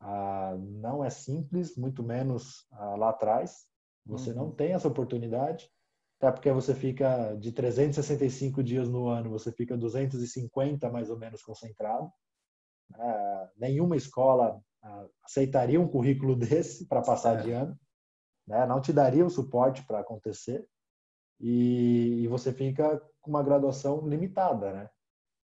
ah, 0.00 0.56
não 0.56 1.04
é 1.04 1.10
simples, 1.10 1.76
muito 1.76 2.04
menos 2.04 2.66
ah, 2.70 2.94
lá 2.94 3.10
atrás. 3.10 3.66
Você 4.06 4.30
uhum. 4.30 4.36
não 4.36 4.50
tem 4.52 4.72
essa 4.72 4.86
oportunidade, 4.86 5.68
até 6.20 6.30
porque 6.30 6.52
você 6.52 6.72
fica 6.72 7.34
de 7.34 7.50
365 7.50 8.62
dias 8.62 8.88
no 8.88 9.08
ano, 9.08 9.28
você 9.28 9.50
fica 9.50 9.76
250 9.76 10.88
mais 10.88 11.10
ou 11.10 11.18
menos 11.18 11.42
concentrado. 11.42 12.10
Ah, 12.94 13.50
nenhuma 13.56 13.96
escola 13.96 14.60
ah, 14.80 15.06
aceitaria 15.24 15.80
um 15.80 15.88
currículo 15.88 16.36
desse 16.38 16.86
para 16.86 17.02
passar 17.02 17.40
é. 17.40 17.42
de 17.42 17.50
ano, 17.50 17.76
né? 18.46 18.64
não 18.66 18.80
te 18.80 18.92
daria 18.92 19.26
o 19.26 19.30
suporte 19.30 19.84
para 19.84 19.98
acontecer 19.98 20.64
e, 21.40 22.22
e, 22.22 22.28
você 22.28 22.52
fica 22.52 23.00
com 23.20 23.30
uma 23.30 23.42
graduação 23.42 24.08
limitada, 24.08 24.72
né? 24.72 24.90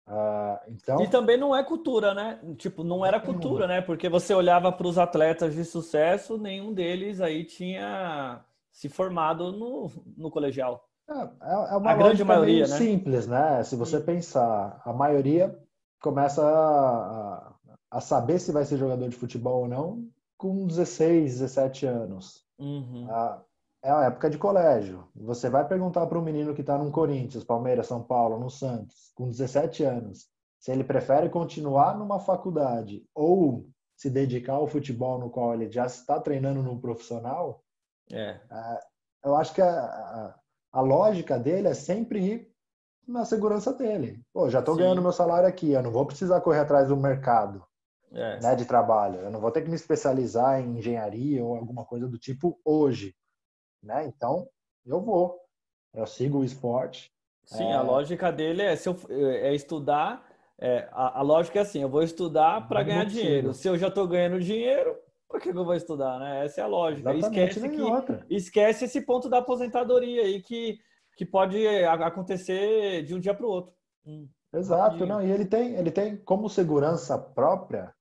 Ah, 0.07 0.61
então... 0.67 1.01
E 1.01 1.07
também 1.07 1.37
não 1.37 1.55
é 1.55 1.63
cultura, 1.63 2.13
né? 2.13 2.39
Tipo, 2.57 2.83
não 2.83 3.05
era 3.05 3.19
cultura, 3.19 3.65
né? 3.65 3.81
Porque 3.81 4.07
você 4.07 4.33
olhava 4.33 4.71
para 4.71 4.87
os 4.87 4.97
atletas 4.97 5.55
de 5.55 5.65
sucesso, 5.65 6.37
nenhum 6.37 6.73
deles 6.73 7.19
aí 7.21 7.43
tinha 7.43 8.41
se 8.71 8.89
formado 8.89 9.51
no, 9.51 9.91
no 10.15 10.29
colegial. 10.29 10.87
É, 11.09 11.13
é, 11.13 11.73
é 11.73 11.77
uma 11.77 11.91
a 11.91 11.95
grande 11.95 12.23
maioria, 12.23 12.67
né? 12.67 12.77
simples, 12.77 13.27
né? 13.27 13.63
Se 13.63 13.75
você 13.75 13.99
pensar, 13.99 14.81
a 14.83 14.93
maioria 14.93 15.57
começa 16.01 16.43
a, 16.43 17.53
a, 17.89 18.01
saber 18.01 18.39
se 18.39 18.51
vai 18.51 18.65
ser 18.65 18.77
jogador 18.77 19.07
de 19.09 19.15
futebol 19.15 19.61
ou 19.61 19.67
não 19.67 20.07
com 20.37 20.67
16, 20.67 21.39
17 21.39 21.85
anos. 21.85 22.45
Uhum. 22.59 23.07
Ah, 23.09 23.41
é 23.85 23.91
a 23.91 24.05
época 24.05 24.31
de 24.31 24.37
colégio. 24.39 25.07
Você 25.15 25.47
vai 25.47 25.65
perguntar 25.67 26.07
para 26.07 26.17
um 26.17 26.23
menino 26.23 26.55
que 26.55 26.61
está 26.61 26.75
no 26.75 26.91
Corinthians, 26.91 27.43
Palmeiras, 27.43 27.85
São 27.85 28.01
Paulo, 28.01 28.39
no 28.39 28.49
Santos, 28.49 29.11
com 29.13 29.29
17 29.29 29.83
anos, 29.83 30.27
se 30.59 30.71
ele 30.71 30.83
prefere 30.83 31.29
continuar 31.29 31.95
numa 31.95 32.19
faculdade 32.19 33.05
ou 33.13 33.67
se 33.95 34.09
dedicar 34.09 34.53
ao 34.53 34.67
futebol 34.67 35.19
no 35.19 35.29
qual 35.29 35.53
ele 35.53 35.71
já 35.71 35.85
está 35.85 36.19
treinando 36.19 36.63
no 36.63 36.81
profissional, 36.81 37.63
é. 38.11 38.39
é 38.49 38.79
eu 39.23 39.35
acho 39.35 39.53
que 39.53 39.61
a, 39.61 39.69
a, 39.69 40.35
a, 40.73 40.81
lógica 40.81 41.37
dele 41.37 41.67
é 41.67 41.73
sempre 41.75 42.19
ir 42.19 42.51
na 43.07 43.23
segurança 43.23 43.71
dele. 43.71 44.19
Pô, 44.33 44.49
já 44.49 44.59
estou 44.59 44.75
ganhando 44.75 45.01
meu 45.01 45.11
salário 45.11 45.47
aqui, 45.47 45.71
eu 45.71 45.83
não 45.83 45.91
vou 45.91 46.07
precisar 46.07 46.41
correr 46.41 46.59
atrás 46.59 46.87
do 46.87 46.97
mercado 46.97 47.63
é. 48.11 48.39
né, 48.41 48.55
de 48.55 48.65
trabalho, 48.65 49.19
eu 49.19 49.29
não 49.29 49.39
vou 49.39 49.51
ter 49.51 49.61
que 49.61 49.69
me 49.69 49.75
especializar 49.75 50.59
em 50.59 50.79
engenharia 50.79 51.45
ou 51.45 51.55
alguma 51.55 51.85
coisa 51.85 52.07
do 52.07 52.17
tipo 52.17 52.59
hoje 52.65 53.15
né? 53.81 54.05
Então, 54.05 54.47
eu 54.85 55.01
vou. 55.01 55.39
Eu 55.93 56.05
sigo 56.05 56.39
o 56.39 56.43
esporte. 56.43 57.11
Sim, 57.45 57.65
é... 57.65 57.73
a 57.73 57.81
lógica 57.81 58.31
dele 58.31 58.61
é, 58.61 58.75
se 58.75 58.89
eu, 58.89 58.97
é 59.09 59.53
estudar. 59.53 60.25
É, 60.57 60.87
a, 60.91 61.19
a, 61.19 61.21
lógica 61.21 61.59
é 61.59 61.61
assim: 61.61 61.81
eu 61.81 61.89
vou 61.89 62.03
estudar 62.03 62.67
para 62.67 62.83
ganhar 62.83 63.05
dinheiro. 63.05 63.53
Se 63.53 63.67
eu 63.67 63.77
já 63.77 63.87
estou 63.87 64.07
ganhando 64.07 64.39
dinheiro, 64.39 64.97
por 65.27 65.39
que, 65.39 65.51
que, 65.51 65.57
eu 65.57 65.65
vou 65.65 65.75
estudar, 65.75 66.19
né? 66.19 66.45
Essa 66.45 66.61
é 66.61 66.63
a 66.63 66.67
lógica. 66.67 67.13
Exatamente, 67.13 67.49
esquece, 67.49 67.69
que, 67.69 67.81
outra. 67.81 68.25
esquece 68.29 68.85
esse 68.85 69.01
ponto 69.01 69.29
da 69.29 69.39
aposentadoria 69.39 70.21
aí 70.21 70.41
que, 70.41 70.79
que 71.17 71.25
pode 71.25 71.65
acontecer 71.85 73.03
de 73.03 73.13
um 73.13 73.19
dia 73.19 73.33
para 73.33 73.45
o 73.45 73.49
outro. 73.49 73.73
Hum, 74.05 74.27
Exato, 74.53 75.05
não. 75.05 75.21
E 75.21 75.29
ele 75.29 75.45
tem, 75.45 75.75
ele 75.75 75.91
tem 75.91 76.17
como 76.17 76.49
segurança 76.49 77.17
própria 77.17 77.93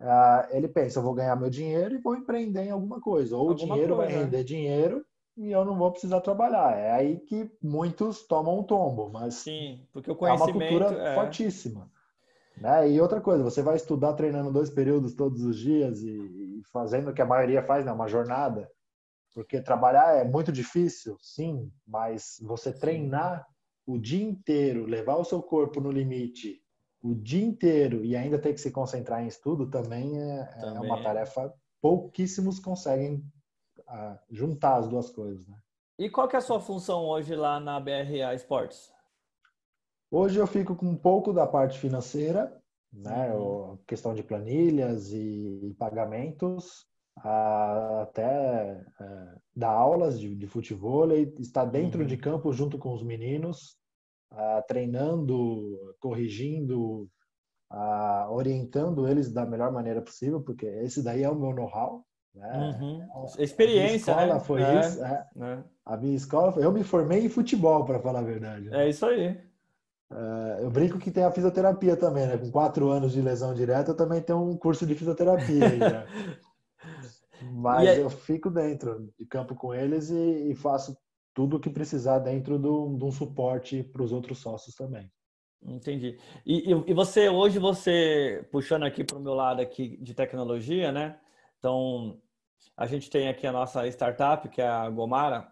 Uh, 0.00 0.56
ele 0.56 0.66
pensa, 0.66 0.98
eu 0.98 1.02
vou 1.02 1.12
ganhar 1.12 1.36
meu 1.36 1.50
dinheiro 1.50 1.94
e 1.94 1.98
vou 1.98 2.16
empreender 2.16 2.62
em 2.62 2.70
alguma 2.70 3.00
coisa. 3.00 3.36
Ou 3.36 3.50
alguma 3.50 3.54
o 3.54 3.56
dinheiro 3.56 3.96
coisa, 3.96 4.10
vai 4.12 4.22
render 4.22 4.38
né? 4.38 4.42
dinheiro 4.42 5.04
e 5.36 5.52
eu 5.52 5.64
não 5.64 5.76
vou 5.76 5.90
precisar 5.90 6.22
trabalhar. 6.22 6.76
É 6.78 6.92
aí 6.92 7.18
que 7.20 7.50
muitos 7.62 8.26
tomam 8.26 8.58
um 8.58 8.62
tombo, 8.62 9.10
mas 9.10 9.34
Sim, 9.34 9.86
porque 9.92 10.10
o 10.10 10.16
conhecimento 10.16 10.62
é 10.62 10.64
uma 10.64 10.86
cultura 10.86 11.02
é... 11.02 11.14
fortíssima. 11.14 11.90
Né? 12.56 12.90
E 12.90 13.00
outra 13.00 13.20
coisa, 13.20 13.44
você 13.44 13.62
vai 13.62 13.76
estudar 13.76 14.14
treinando 14.14 14.52
dois 14.52 14.70
períodos 14.70 15.14
todos 15.14 15.42
os 15.42 15.58
dias 15.58 16.02
e, 16.02 16.62
fazendo 16.72 17.10
o 17.10 17.14
que 17.14 17.22
a 17.22 17.26
maioria 17.26 17.62
faz, 17.62 17.84
né? 17.84 17.92
uma 17.92 18.08
jornada. 18.08 18.70
Porque 19.34 19.60
trabalhar 19.60 20.16
é 20.16 20.24
muito 20.24 20.50
difícil, 20.50 21.16
sim, 21.20 21.70
mas 21.86 22.38
você 22.42 22.72
treinar 22.72 23.46
o 23.86 23.98
dia 23.98 24.24
inteiro, 24.24 24.86
levar 24.86 25.16
o 25.16 25.24
seu 25.24 25.42
corpo 25.42 25.80
no 25.80 25.90
limite 25.90 26.60
o 27.02 27.14
dia 27.14 27.44
inteiro 27.44 28.04
e 28.04 28.14
ainda 28.14 28.38
ter 28.38 28.52
que 28.52 28.60
se 28.60 28.70
concentrar 28.70 29.22
em 29.22 29.26
estudo 29.26 29.70
também 29.70 30.18
é, 30.18 30.40
é 30.40 30.60
também. 30.60 30.76
é 30.76 30.80
uma 30.80 31.02
tarefa 31.02 31.54
pouquíssimos 31.80 32.58
conseguem 32.58 33.24
uh, 33.80 34.18
juntar 34.30 34.76
as 34.76 34.88
duas 34.88 35.10
coisas, 35.10 35.46
né? 35.46 35.56
E 35.98 36.08
qual 36.08 36.28
que 36.28 36.36
é 36.36 36.38
a 36.38 36.42
sua 36.42 36.60
função 36.60 37.04
hoje 37.04 37.34
lá 37.34 37.60
na 37.60 37.78
BRA 37.78 38.34
Esportes? 38.34 38.90
Hoje 40.10 40.38
eu 40.38 40.46
fico 40.46 40.74
com 40.74 40.86
um 40.86 40.96
pouco 40.96 41.32
da 41.32 41.46
parte 41.46 41.78
financeira, 41.78 42.58
né? 42.92 43.32
Uhum. 43.34 43.78
questão 43.86 44.14
de 44.14 44.22
planilhas 44.22 45.12
e, 45.12 45.74
pagamentos, 45.78 46.86
até 47.16 48.82
uh, 49.00 49.40
dar 49.54 49.70
aulas 49.70 50.18
de, 50.18 50.34
de 50.34 50.46
futebol, 50.46 51.12
estar 51.12 51.64
dentro 51.66 52.00
uhum. 52.00 52.06
de 52.06 52.16
campo 52.16 52.52
junto 52.52 52.78
com 52.78 52.92
os 52.92 53.02
meninos, 53.02 53.76
treinando, 54.66 55.94
corrigindo, 56.00 57.08
orientando 58.30 59.08
eles 59.08 59.32
da 59.32 59.44
melhor 59.44 59.72
maneira 59.72 60.00
possível, 60.00 60.40
porque 60.40 60.66
esse 60.66 61.02
daí 61.02 61.22
é 61.22 61.30
o 61.30 61.34
meu 61.34 61.52
know-how. 61.52 62.04
Né? 62.34 62.78
Uhum. 62.80 63.26
Experiência, 63.38 64.14
a 64.14 64.22
escola 64.22 64.34
né? 64.34 64.40
foi 64.40 64.62
é, 64.62 64.80
isso. 64.80 65.04
É. 65.04 65.26
É. 65.40 65.64
A 65.84 65.96
minha 65.96 66.14
escola, 66.14 66.54
eu 66.58 66.72
me 66.72 66.84
formei 66.84 67.24
em 67.24 67.28
futebol, 67.28 67.84
para 67.84 68.00
falar 68.00 68.20
a 68.20 68.24
verdade. 68.24 68.70
Né? 68.70 68.84
É 68.84 68.88
isso 68.88 69.04
aí. 69.04 69.36
Uh, 70.10 70.62
eu 70.62 70.70
brinco 70.70 70.98
que 70.98 71.10
tem 71.10 71.22
a 71.22 71.30
fisioterapia 71.30 71.96
também, 71.96 72.26
né? 72.26 72.36
Com 72.36 72.50
quatro 72.50 72.88
anos 72.88 73.12
de 73.12 73.20
lesão 73.20 73.54
direta, 73.54 73.92
eu 73.92 73.96
também 73.96 74.20
tenho 74.20 74.40
um 74.40 74.56
curso 74.56 74.84
de 74.84 74.94
fisioterapia. 74.94 75.66
Aí, 75.66 75.78
né? 75.78 76.06
Mas 77.52 77.98
eu 77.98 78.10
fico 78.10 78.50
dentro 78.50 79.08
de 79.18 79.24
campo 79.24 79.54
com 79.54 79.72
eles 79.72 80.10
e, 80.10 80.50
e 80.50 80.54
faço 80.54 80.96
tudo 81.40 81.56
o 81.56 81.60
que 81.60 81.70
precisar 81.70 82.18
dentro 82.18 82.58
do, 82.58 82.98
de 82.98 83.02
um 83.02 83.10
suporte 83.10 83.82
para 83.82 84.02
os 84.02 84.12
outros 84.12 84.40
sócios 84.40 84.74
também. 84.74 85.10
Entendi. 85.62 86.18
E, 86.44 86.70
e, 86.70 86.92
você 86.92 87.30
hoje 87.30 87.58
você 87.58 88.46
puxando 88.52 88.82
aqui 88.82 89.02
para 89.02 89.16
o 89.16 89.22
meu 89.22 89.32
lado 89.32 89.62
aqui 89.62 89.96
de 90.02 90.12
tecnologia, 90.12 90.92
né? 90.92 91.18
Então 91.58 92.20
a 92.76 92.86
gente 92.86 93.08
tem 93.08 93.26
aqui 93.26 93.46
a 93.46 93.52
nossa 93.52 93.86
startup 93.86 94.50
que 94.50 94.60
é 94.60 94.68
a 94.68 94.90
Gomara 94.90 95.50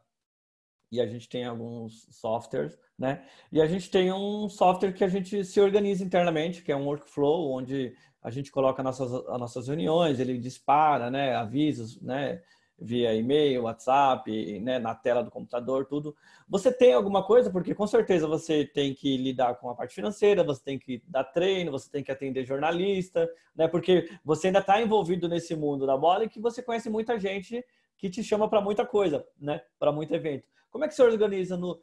e 0.92 1.00
a 1.00 1.06
gente 1.06 1.26
tem 1.26 1.46
alguns 1.46 2.06
softwares, 2.10 2.78
né? 2.98 3.26
E 3.50 3.58
a 3.58 3.66
gente 3.66 3.90
tem 3.90 4.12
um 4.12 4.46
software 4.46 4.92
que 4.92 5.04
a 5.04 5.08
gente 5.08 5.42
se 5.42 5.58
organiza 5.58 6.04
internamente, 6.04 6.62
que 6.62 6.70
é 6.70 6.76
um 6.76 6.84
workflow 6.84 7.50
onde 7.50 7.94
a 8.22 8.30
gente 8.30 8.50
coloca 8.50 8.82
nossas 8.82 9.10
as 9.10 9.40
nossas 9.40 9.68
reuniões, 9.68 10.20
ele 10.20 10.36
dispara, 10.36 11.10
né? 11.10 11.34
Avisos, 11.34 11.98
né? 12.02 12.42
Via 12.80 13.14
e-mail, 13.14 13.64
WhatsApp, 13.64 14.60
né, 14.60 14.78
na 14.78 14.94
tela 14.94 15.22
do 15.22 15.30
computador, 15.30 15.84
tudo. 15.86 16.14
Você 16.48 16.72
tem 16.72 16.92
alguma 16.92 17.24
coisa? 17.24 17.50
Porque 17.50 17.74
com 17.74 17.86
certeza 17.86 18.26
você 18.26 18.64
tem 18.64 18.94
que 18.94 19.16
lidar 19.16 19.56
com 19.56 19.68
a 19.68 19.74
parte 19.74 19.94
financeira, 19.94 20.44
você 20.44 20.62
tem 20.62 20.78
que 20.78 21.02
dar 21.06 21.24
treino, 21.24 21.72
você 21.72 21.90
tem 21.90 22.04
que 22.04 22.12
atender 22.12 22.44
jornalista, 22.44 23.28
né? 23.54 23.66
Porque 23.66 24.08
você 24.24 24.46
ainda 24.46 24.60
está 24.60 24.80
envolvido 24.80 25.28
nesse 25.28 25.56
mundo 25.56 25.86
da 25.86 25.96
bola 25.96 26.24
e 26.24 26.28
que 26.28 26.40
você 26.40 26.62
conhece 26.62 26.88
muita 26.88 27.18
gente 27.18 27.64
que 27.96 28.08
te 28.08 28.22
chama 28.22 28.48
para 28.48 28.60
muita 28.60 28.86
coisa, 28.86 29.26
né? 29.40 29.60
Para 29.78 29.90
muito 29.90 30.14
evento. 30.14 30.46
Como 30.70 30.84
é 30.84 30.88
que 30.88 30.94
você 30.94 31.02
organiza 31.02 31.56
no 31.56 31.80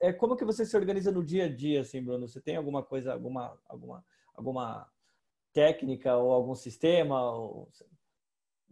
é 0.00 0.12
como 0.12 0.36
que 0.36 0.44
você 0.44 0.64
se 0.64 0.76
organiza 0.76 1.10
no 1.10 1.24
dia 1.24 1.46
a 1.46 1.48
dia, 1.48 1.80
assim, 1.80 2.00
Bruno? 2.00 2.28
Você 2.28 2.40
tem 2.40 2.54
alguma 2.54 2.82
coisa, 2.82 3.12
alguma 3.12 3.58
alguma 3.68 4.04
alguma 4.34 4.86
técnica 5.52 6.16
ou 6.16 6.32
algum 6.32 6.54
sistema? 6.54 7.32
Ou... 7.32 7.68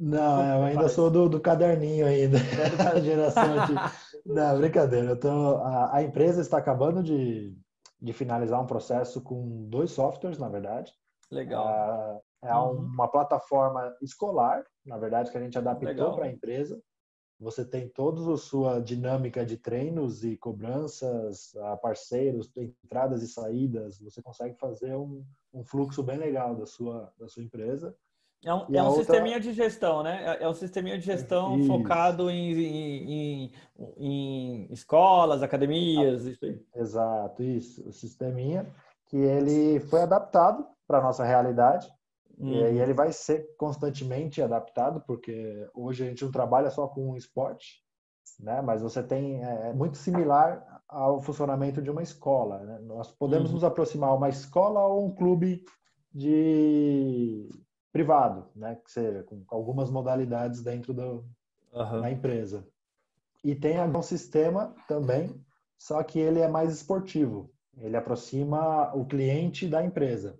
Não, 0.02 0.56
eu 0.56 0.62
ainda 0.64 0.88
sou 0.88 1.08
do, 1.08 1.28
do 1.28 1.40
caderninho 1.40 2.04
ainda, 2.04 2.36
da 2.76 3.00
geração 3.00 3.66
de... 3.66 3.74
Não, 4.26 4.58
brincadeira. 4.58 5.10
Eu 5.10 5.20
tô, 5.20 5.28
a, 5.58 5.96
a, 5.96 6.02
empresa 6.02 6.40
está 6.40 6.58
acabando 6.58 7.04
de, 7.04 7.56
de 8.00 8.12
finalizar 8.12 8.60
um 8.60 8.66
processo 8.66 9.20
com 9.20 9.68
dois 9.68 9.92
softwares, 9.92 10.38
na 10.38 10.48
verdade. 10.48 10.92
Legal. 11.30 11.68
Ah, 11.68 12.20
é 12.42 12.52
uhum. 12.52 12.80
uma 12.80 13.06
plataforma 13.06 13.96
escolar, 14.02 14.64
na 14.84 14.98
verdade, 14.98 15.30
que 15.30 15.38
a 15.38 15.40
gente 15.40 15.56
adaptou 15.56 16.16
para 16.16 16.24
a 16.24 16.32
empresa. 16.32 16.82
Você 17.38 17.64
tem 17.64 17.88
toda 17.88 18.32
a 18.32 18.36
sua 18.36 18.80
dinâmica 18.80 19.46
de 19.46 19.56
treinos 19.56 20.24
e 20.24 20.36
cobranças, 20.36 21.52
parceiros, 21.80 22.50
entradas 22.56 23.22
e 23.22 23.28
saídas. 23.28 24.00
Você 24.00 24.20
consegue 24.20 24.56
fazer 24.58 24.96
um, 24.96 25.24
um 25.52 25.64
fluxo 25.64 26.02
bem 26.02 26.18
legal 26.18 26.56
da 26.56 26.66
sua, 26.66 27.12
da 27.18 27.28
sua 27.28 27.44
empresa. 27.44 27.94
É 28.44 28.52
um, 28.52 28.66
é 28.74 28.82
um 28.82 28.86
outra... 28.86 29.04
sisteminha 29.04 29.38
de 29.38 29.52
gestão, 29.52 30.02
né? 30.02 30.38
É, 30.40 30.44
é 30.44 30.48
um 30.48 30.54
sisteminha 30.54 30.98
de 30.98 31.04
gestão 31.04 31.58
isso. 31.58 31.68
focado 31.68 32.28
em, 32.28 32.52
em, 32.52 33.12
em, 33.12 33.52
em, 33.96 34.72
escolas, 34.72 35.42
academias, 35.42 36.24
isso 36.24 36.44
aí. 36.44 36.60
Exato, 36.74 37.42
isso. 37.42 37.88
O 37.88 37.92
sisteminha 37.92 38.66
que 39.06 39.16
ele 39.16 39.78
foi 39.78 40.00
adaptado 40.00 40.66
para 40.88 40.98
a 40.98 41.02
nossa 41.02 41.24
realidade 41.24 41.88
hum. 42.36 42.48
e 42.48 42.58
uhum. 42.58 42.82
ele 42.82 42.92
vai 42.92 43.12
ser 43.12 43.46
constantemente 43.56 44.42
adaptado, 44.42 45.00
porque 45.06 45.68
hoje 45.72 46.02
a 46.02 46.06
gente 46.08 46.24
não 46.24 46.32
trabalha 46.32 46.70
só 46.70 46.88
com 46.88 47.16
esporte, 47.16 47.80
né? 48.40 48.60
Mas 48.60 48.82
você 48.82 49.04
tem 49.04 49.44
é, 49.44 49.68
é 49.68 49.72
muito 49.72 49.98
similar 49.98 50.82
ao 50.88 51.20
funcionamento 51.20 51.80
de 51.80 51.90
uma 51.90 52.02
escola. 52.02 52.58
Né? 52.58 52.80
Nós 52.80 53.12
podemos 53.12 53.50
hum. 53.50 53.54
nos 53.54 53.64
aproximar 53.64 54.16
uma 54.16 54.28
escola 54.28 54.84
ou 54.84 55.06
um 55.06 55.14
clube 55.14 55.64
de 56.12 57.48
privado, 57.92 58.46
né? 58.56 58.78
Que 58.82 58.90
seja 58.90 59.22
com 59.22 59.44
algumas 59.48 59.90
modalidades 59.90 60.62
dentro 60.62 60.94
do, 60.94 61.24
uhum. 61.72 62.00
da 62.00 62.10
empresa. 62.10 62.66
E 63.44 63.54
tem 63.54 63.78
um 63.80 64.02
sistema 64.02 64.74
também, 64.88 65.44
só 65.78 66.02
que 66.02 66.18
ele 66.18 66.40
é 66.40 66.48
mais 66.48 66.72
esportivo. 66.72 67.52
Ele 67.76 67.96
aproxima 67.96 68.94
o 68.94 69.04
cliente 69.04 69.66
da 69.66 69.84
empresa. 69.84 70.38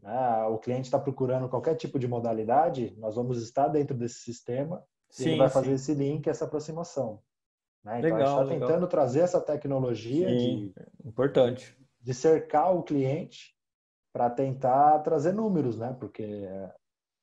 Né? 0.00 0.44
O 0.44 0.58
cliente 0.58 0.84
está 0.84 0.98
procurando 0.98 1.48
qualquer 1.48 1.74
tipo 1.74 1.98
de 1.98 2.06
modalidade, 2.06 2.94
nós 2.98 3.16
vamos 3.16 3.42
estar 3.42 3.68
dentro 3.68 3.96
desse 3.96 4.20
sistema 4.20 4.82
sim, 5.08 5.24
e 5.24 5.28
ele 5.28 5.38
vai 5.38 5.48
sim. 5.48 5.54
fazer 5.54 5.72
esse 5.72 5.94
link, 5.94 6.28
essa 6.28 6.44
aproximação. 6.44 7.20
Né? 7.84 7.98
Então 7.98 8.16
legal, 8.16 8.38
a 8.38 8.44
gente 8.44 8.54
está 8.54 8.66
tentando 8.66 8.86
trazer 8.86 9.20
essa 9.20 9.40
tecnologia 9.40 10.28
sim, 10.28 10.72
de, 10.72 11.08
importante. 11.08 11.76
de 12.00 12.14
cercar 12.14 12.74
o 12.74 12.82
cliente 12.82 13.56
para 14.12 14.30
tentar 14.30 14.98
trazer 15.00 15.32
números, 15.32 15.78
né? 15.78 15.96
Porque 15.98 16.48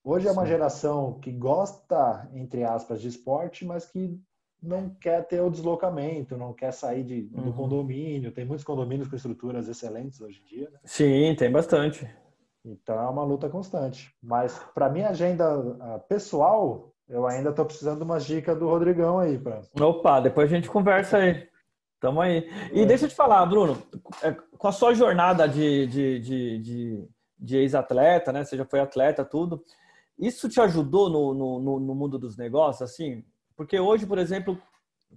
hoje 0.03 0.27
é 0.27 0.31
uma 0.31 0.45
geração 0.45 1.19
que 1.19 1.31
gosta, 1.31 2.29
entre 2.33 2.63
aspas, 2.63 3.01
de 3.01 3.07
esporte, 3.07 3.65
mas 3.65 3.85
que 3.85 4.19
não 4.61 4.89
quer 4.89 5.25
ter 5.27 5.41
o 5.41 5.49
deslocamento, 5.49 6.37
não 6.37 6.53
quer 6.53 6.71
sair 6.71 7.03
de, 7.03 7.21
do 7.23 7.41
uhum. 7.41 7.53
condomínio. 7.53 8.31
Tem 8.31 8.45
muitos 8.45 8.65
condomínios 8.65 9.07
com 9.07 9.15
estruturas 9.15 9.67
excelentes 9.67 10.19
hoje 10.19 10.41
em 10.41 10.45
dia. 10.45 10.69
Né? 10.69 10.79
Sim, 10.83 11.35
tem 11.37 11.51
bastante. 11.51 12.09
Então 12.65 12.99
é 12.99 13.09
uma 13.09 13.23
luta 13.23 13.49
constante. 13.49 14.13
Mas 14.21 14.59
para 14.73 14.89
minha 14.89 15.09
agenda 15.09 15.45
ah, 15.79 15.99
pessoal, 15.99 16.93
eu 17.07 17.25
ainda 17.25 17.51
estou 17.51 17.65
precisando 17.65 17.99
de 17.99 18.03
umas 18.03 18.25
dicas 18.25 18.57
do 18.57 18.67
Rodrigão 18.67 19.19
aí. 19.19 19.37
Pra... 19.37 19.61
Opa, 19.79 20.19
depois 20.19 20.51
a 20.51 20.55
gente 20.55 20.69
conversa 20.69 21.17
aí. 21.17 21.47
Tamo 21.99 22.21
aí. 22.21 22.49
E 22.71 22.81
é. 22.81 22.85
deixa 22.85 23.05
eu 23.05 23.09
te 23.09 23.15
falar, 23.15 23.45
Bruno, 23.45 23.81
é, 24.21 24.31
com 24.31 24.67
a 24.67 24.71
sua 24.71 24.93
jornada 24.93 25.47
de, 25.47 25.87
de, 25.87 26.19
de, 26.19 26.59
de, 26.59 27.09
de 27.39 27.57
ex-atleta, 27.57 28.31
né? 28.31 28.43
Você 28.43 28.55
já 28.55 28.65
foi 28.65 28.79
atleta, 28.79 29.25
tudo. 29.25 29.63
Isso 30.17 30.49
te 30.49 30.59
ajudou 30.59 31.09
no, 31.09 31.33
no, 31.33 31.79
no 31.79 31.95
mundo 31.95 32.17
dos 32.17 32.37
negócios, 32.37 32.89
assim? 32.89 33.23
Porque 33.55 33.79
hoje, 33.79 34.05
por 34.05 34.17
exemplo, 34.17 34.59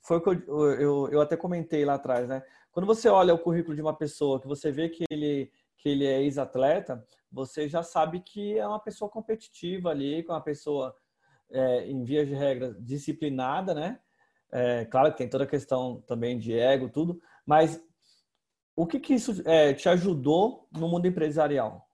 foi 0.03 0.19
o 0.19 0.21
que 0.21 0.31
eu, 0.31 0.71
eu, 0.73 1.09
eu 1.11 1.21
até 1.21 1.37
comentei 1.37 1.85
lá 1.85 1.95
atrás, 1.95 2.29
né? 2.29 2.43
Quando 2.73 2.87
você 2.87 3.09
olha 3.09 3.35
o 3.35 3.39
currículo 3.39 3.75
de 3.75 3.83
uma 3.83 3.97
pessoa, 3.97 4.41
que 4.41 4.47
você 4.47 4.71
vê 4.71 4.89
que 4.89 5.05
ele, 5.11 5.51
que 5.77 5.89
ele 5.89 6.07
é 6.07 6.23
ex-atleta, 6.23 7.05
você 7.31 7.69
já 7.69 7.83
sabe 7.83 8.21
que 8.21 8.59
é 8.59 8.67
uma 8.67 8.81
pessoa 8.81 9.11
competitiva 9.11 9.91
ali, 9.91 10.23
com 10.23 10.33
uma 10.33 10.41
pessoa, 10.41 10.95
é, 11.51 11.87
em 11.87 12.03
vias 12.05 12.29
de 12.29 12.35
regra, 12.35 12.75
disciplinada, 12.79 13.75
né? 13.75 13.99
É, 14.53 14.85
claro 14.85 15.13
que 15.13 15.19
tem 15.19 15.29
toda 15.29 15.45
a 15.45 15.47
questão 15.47 16.01
também 16.07 16.39
de 16.39 16.53
ego, 16.59 16.89
tudo, 16.89 17.21
mas 17.47 17.83
o 18.77 18.87
que, 18.87 18.99
que 18.99 19.15
isso 19.15 19.43
é, 19.45 19.75
te 19.75 19.89
ajudou 19.89 20.69
no 20.73 20.89
mundo 20.89 21.07
empresarial? 21.07 21.87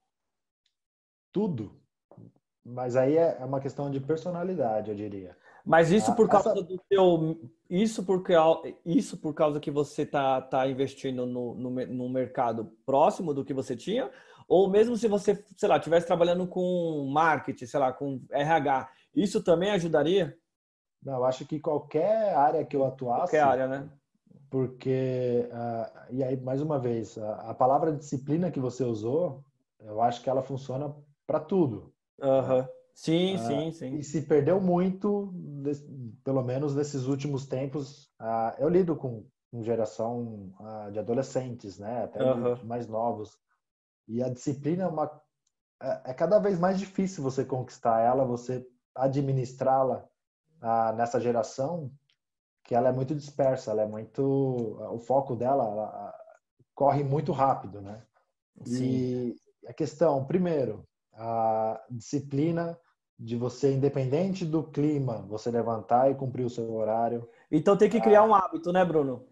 Tudo. 1.33 1.81
Mas 2.65 2.97
aí 2.97 3.17
é, 3.17 3.39
é 3.41 3.45
uma 3.45 3.61
questão 3.61 3.91
de 3.91 4.01
personalidade, 4.01 4.91
eu 4.91 4.97
diria. 4.97 5.37
Mas 5.65 5.91
isso 5.91 6.15
por 6.15 6.29
causa 6.29 6.51
Essa... 6.51 6.63
do 6.63 6.79
teu. 6.89 7.51
Isso 7.69 8.05
porque 8.05 8.33
isso 8.85 9.17
por 9.17 9.35
causa 9.35 9.59
que 9.59 9.71
você 9.71 10.07
tá, 10.07 10.41
tá 10.41 10.67
investindo 10.69 11.27
no, 11.27 11.55
no, 11.57 11.71
no, 11.71 12.09
mercado 12.09 12.73
próximo 12.87 13.35
do 13.35 13.45
que 13.45 13.53
você 13.53 13.75
tinha? 13.75 14.09
Ou 14.47 14.71
mesmo 14.71 14.97
se 14.97 15.09
você, 15.09 15.45
sei 15.57 15.69
lá, 15.69 15.77
estivesse 15.77 16.07
trabalhando 16.07 16.47
com 16.47 17.09
marketing, 17.13 17.67
sei 17.67 17.81
lá, 17.81 17.93
com 17.93 18.21
RH, 18.31 18.89
isso 19.13 19.43
também 19.43 19.73
ajudaria? 19.73 20.39
Não, 21.07 21.19
eu 21.19 21.25
acho 21.25 21.47
que 21.47 21.61
qualquer 21.61 22.35
área 22.35 22.65
que 22.65 22.75
eu 22.75 22.85
atuasse. 22.85 23.31
Qualquer 23.31 23.45
área, 23.45 23.69
né? 23.69 23.89
Porque, 24.51 25.49
uh, 25.53 26.13
e 26.13 26.25
aí, 26.25 26.37
mais 26.41 26.61
uma 26.61 26.81
vez, 26.81 27.17
a, 27.17 27.51
a 27.51 27.55
palavra 27.55 27.93
disciplina 27.93 28.51
que 28.51 28.59
você 28.59 28.83
usou, 28.83 29.45
eu 29.79 30.03
acho 30.03 30.21
que 30.21 30.29
ela 30.29 30.43
funciona 30.43 30.93
para 31.25 31.39
tudo. 31.39 31.95
Uhum. 32.21 32.67
Sim, 32.93 33.37
uh, 33.37 33.39
sim, 33.39 33.71
sim. 33.71 33.95
E 33.95 34.03
se 34.03 34.23
perdeu 34.23 34.61
muito, 34.61 35.33
pelo 36.25 36.43
menos 36.43 36.75
nesses 36.75 37.07
últimos 37.07 37.47
tempos. 37.47 38.07
Uh, 38.21 38.59
eu 38.59 38.69
lido 38.69 38.97
com, 38.97 39.25
com 39.53 39.63
geração 39.63 40.53
de 40.91 40.99
adolescentes, 40.99 41.79
né? 41.79 42.03
Até 42.03 42.19
mais 42.65 42.89
novos. 42.89 43.39
E 44.09 44.21
a 44.25 44.29
disciplina 44.29 44.83
é 44.83 44.89
uma 44.89 45.09
é, 45.81 46.11
é 46.11 46.15
cada 46.15 46.41
vez 46.41 46.59
mais 46.59 46.81
difícil 46.81 47.23
você 47.23 47.45
conquistar 47.45 48.01
ela, 48.01 48.25
você 48.25 48.67
administrá-la 48.95 50.05
nessa 50.97 51.21
geração, 51.21 51.91
que 52.65 52.75
ela 52.75 52.89
é 52.89 52.93
muito 52.93 53.15
dispersa, 53.15 53.71
ela 53.71 53.83
é 53.83 53.87
muito 53.87 54.23
o 54.23 54.99
foco 54.99 55.37
dela 55.37 55.65
ela, 55.65 56.15
corre 56.75 57.03
muito 57.03 57.33
rápido, 57.33 57.81
né? 57.81 58.03
Sim. 58.65 58.85
E 58.85 59.37
a 59.67 59.73
questão, 59.73 60.25
primeiro, 60.25 60.85
a 61.15 61.83
disciplina 61.91 62.79
de 63.19 63.37
você, 63.37 63.73
independente 63.73 64.45
do 64.45 64.63
clima, 64.63 65.25
você 65.29 65.51
levantar 65.51 66.11
e 66.11 66.15
cumprir 66.15 66.45
o 66.45 66.51
seu 66.51 66.71
horário. 66.75 67.27
Então 67.51 67.77
tem 67.77 67.89
que 67.89 68.01
criar 68.01 68.25
um 68.25 68.35
hábito, 68.35 68.73
né, 68.73 68.85
Bruno? 68.85 69.27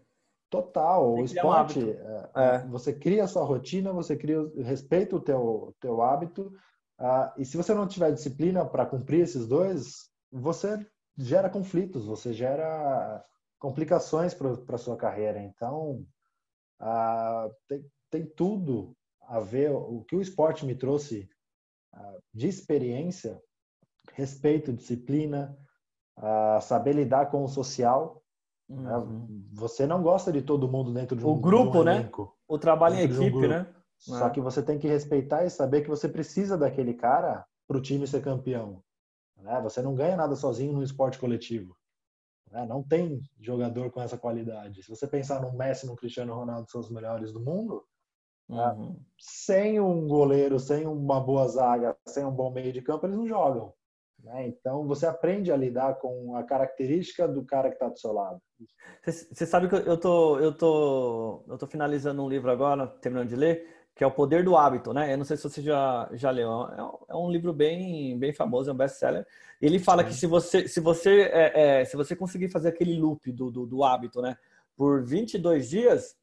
Total. 0.48 1.14
O 1.14 1.24
esporte, 1.24 1.80
um 1.80 1.90
é, 1.90 2.30
é. 2.36 2.66
você 2.66 2.92
cria 2.92 3.24
a 3.24 3.28
sua 3.28 3.44
rotina, 3.44 3.92
você 3.92 4.16
cria, 4.16 4.38
respeita 4.62 5.16
o 5.16 5.20
teu, 5.20 5.74
teu 5.80 6.00
hábito. 6.00 6.52
Uh, 6.98 7.40
e 7.40 7.44
se 7.44 7.56
você 7.56 7.74
não 7.74 7.86
tiver 7.86 8.12
disciplina 8.12 8.64
para 8.64 8.86
cumprir 8.86 9.20
esses 9.20 9.46
dois, 9.46 10.08
você 10.32 10.78
gera 11.16 11.48
conflitos, 11.50 12.06
você 12.06 12.32
gera 12.32 13.24
complicações 13.58 14.34
para 14.34 14.74
a 14.74 14.78
sua 14.78 14.96
carreira. 14.96 15.40
Então, 15.40 16.04
tem, 17.68 17.84
tem 18.10 18.26
tudo 18.26 18.96
a 19.22 19.40
ver. 19.40 19.70
O 19.70 20.04
que 20.04 20.16
o 20.16 20.20
esporte 20.20 20.66
me 20.66 20.74
trouxe 20.74 21.28
de 22.32 22.48
experiência 22.48 23.40
respeito, 24.12 24.72
disciplina, 24.72 25.56
uh, 26.18 26.60
saber 26.60 26.94
lidar 26.94 27.30
com 27.30 27.44
o 27.44 27.48
social. 27.48 28.22
Né? 28.68 28.96
Uhum. 28.96 29.20
Né? 29.20 29.26
Você 29.52 29.86
não 29.86 30.02
gosta 30.02 30.32
de 30.32 30.42
todo 30.42 30.68
mundo 30.70 30.92
dentro 30.92 31.16
de 31.16 31.24
um 31.24 31.30
O 31.30 31.36
grupo, 31.36 31.80
um 31.80 31.84
né? 31.84 32.10
O 32.46 32.58
trabalho 32.58 32.96
em 32.96 33.02
equipe, 33.02 33.36
um 33.36 33.48
né? 33.48 33.66
Só 33.98 34.26
é. 34.26 34.30
que 34.30 34.40
você 34.40 34.62
tem 34.62 34.78
que 34.78 34.88
respeitar 34.88 35.44
e 35.44 35.50
saber 35.50 35.82
que 35.82 35.88
você 35.88 36.08
precisa 36.08 36.58
daquele 36.58 36.94
cara 36.94 37.46
para 37.66 37.78
o 37.78 37.82
time 37.82 38.06
ser 38.06 38.22
campeão. 38.22 38.82
Né? 39.44 39.60
Você 39.62 39.82
não 39.82 39.94
ganha 39.94 40.16
nada 40.16 40.34
sozinho 40.34 40.72
no 40.72 40.82
esporte 40.82 41.18
coletivo. 41.18 41.76
Né? 42.50 42.66
Não 42.66 42.82
tem 42.82 43.20
jogador 43.38 43.90
com 43.90 44.00
essa 44.00 44.16
qualidade. 44.16 44.82
Se 44.82 44.88
você 44.88 45.06
pensar 45.06 45.40
no 45.40 45.52
Messi, 45.52 45.86
no 45.86 45.94
Cristiano 45.94 46.34
Ronaldo, 46.34 46.70
são 46.70 46.80
os 46.80 46.90
melhores 46.90 47.30
do 47.30 47.40
mundo, 47.40 47.84
né? 48.48 48.66
uhum. 48.72 48.98
sem 49.18 49.78
um 49.78 50.08
goleiro, 50.08 50.58
sem 50.58 50.86
uma 50.86 51.20
boa 51.20 51.46
zaga, 51.46 51.94
sem 52.08 52.24
um 52.24 52.32
bom 52.32 52.50
meio 52.50 52.72
de 52.72 52.80
campo, 52.80 53.06
eles 53.06 53.16
não 53.16 53.28
jogam. 53.28 53.74
Né? 54.22 54.46
Então, 54.48 54.86
você 54.86 55.04
aprende 55.06 55.52
a 55.52 55.56
lidar 55.56 55.96
com 55.96 56.34
a 56.34 56.42
característica 56.42 57.28
do 57.28 57.44
cara 57.44 57.68
que 57.68 57.74
está 57.74 57.90
do 57.90 57.98
seu 57.98 58.12
lado. 58.12 58.40
Você 59.04 59.44
sabe 59.44 59.68
que 59.68 59.74
eu 59.74 60.00
tô, 60.00 60.38
eu 60.38 60.56
tô, 60.56 61.44
eu 61.46 61.58
tô 61.58 61.66
finalizando 61.66 62.24
um 62.24 62.28
livro 62.28 62.50
agora, 62.50 62.86
terminando 62.86 63.28
de 63.28 63.36
ler, 63.36 63.73
que 63.94 64.02
é 64.02 64.06
O 64.06 64.10
Poder 64.10 64.42
do 64.44 64.56
Hábito, 64.56 64.92
né? 64.92 65.12
Eu 65.12 65.18
não 65.18 65.24
sei 65.24 65.36
se 65.36 65.44
você 65.44 65.62
já, 65.62 66.08
já 66.12 66.30
leu. 66.30 66.50
É 67.08 67.14
um, 67.14 67.28
é 67.28 67.32
livro 67.32 67.52
bem, 67.52 68.18
bem 68.18 68.32
famoso, 68.32 68.68
é 68.68 68.72
um 68.72 68.76
best-seller. 68.76 69.26
Ele 69.60 69.78
fala 69.78 70.02
Sim. 70.02 70.08
que 70.08 70.14
se 70.14 70.26
você, 70.26 70.66
se 70.68 70.80
você, 70.80 71.22
é, 71.32 71.80
é, 71.80 71.84
se 71.84 71.96
você 71.96 72.16
conseguir 72.16 72.48
fazer 72.48 72.68
aquele 72.68 72.98
loop 72.98 73.30
do, 73.30 73.50
do, 73.50 73.66
do 73.66 73.84
hábito, 73.84 74.20
né? 74.20 74.36
Por 74.76 75.04
22 75.04 75.68
dias, 75.68 76.16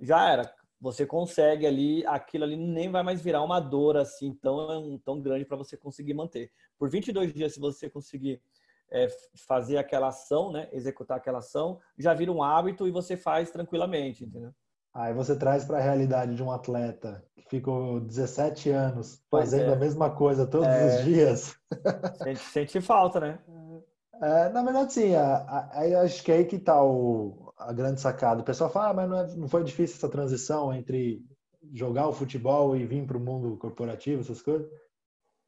já 0.00 0.28
era 0.28 0.52
você 0.80 1.06
consegue 1.06 1.66
ali, 1.66 2.06
aquilo 2.06 2.44
ali 2.44 2.56
nem 2.56 2.90
vai 2.90 3.02
mais 3.02 3.20
virar 3.20 3.42
uma 3.42 3.60
dor 3.60 3.96
assim 3.96 4.34
tão, 4.34 4.98
tão 4.98 5.20
grande 5.20 5.44
para 5.44 5.56
você 5.56 5.76
conseguir 5.76 6.14
manter. 6.14 6.50
Por 6.78 6.90
22 6.90 7.32
dias, 7.32 7.54
se 7.54 7.60
você 7.60 7.88
conseguir 7.88 8.42
é, 8.90 9.08
fazer 9.34 9.78
aquela 9.78 10.08
ação, 10.08 10.52
né, 10.52 10.68
executar 10.72 11.16
aquela 11.16 11.38
ação, 11.38 11.80
já 11.98 12.12
vira 12.12 12.30
um 12.30 12.42
hábito 12.42 12.86
e 12.86 12.90
você 12.90 13.16
faz 13.16 13.50
tranquilamente, 13.50 14.24
entendeu? 14.24 14.54
Aí 14.96 15.12
você 15.12 15.36
traz 15.36 15.62
para 15.62 15.76
a 15.76 15.82
realidade 15.82 16.34
de 16.34 16.42
um 16.42 16.50
atleta 16.50 17.22
que 17.36 17.42
ficou 17.50 18.00
17 18.00 18.70
anos 18.70 19.22
fazendo 19.30 19.70
é. 19.70 19.74
a 19.74 19.76
mesma 19.76 20.08
coisa 20.08 20.46
todos 20.46 20.66
é. 20.66 20.86
os 20.86 21.04
dias. 21.04 21.54
Sente, 22.22 22.40
sente 22.40 22.80
falta, 22.80 23.20
né? 23.20 23.38
É, 24.22 24.48
na 24.48 24.62
verdade, 24.62 24.94
sim. 24.94 25.14
Acho 25.14 26.22
que 26.24 26.32
é 26.32 26.36
aí 26.36 26.44
que 26.46 26.56
está 26.56 26.76
a 27.58 27.72
grande 27.74 28.00
sacada. 28.00 28.40
O 28.40 28.44
pessoal 28.44 28.70
fala, 28.70 28.88
ah, 28.88 28.94
mas 28.94 29.10
não, 29.10 29.18
é, 29.18 29.36
não 29.36 29.48
foi 29.48 29.62
difícil 29.62 29.96
essa 29.96 30.08
transição 30.08 30.72
entre 30.72 31.22
jogar 31.74 32.08
o 32.08 32.14
futebol 32.14 32.74
e 32.74 32.86
vir 32.86 33.06
para 33.06 33.18
o 33.18 33.20
mundo 33.20 33.58
corporativo, 33.58 34.22
essas 34.22 34.40
coisas. 34.40 34.66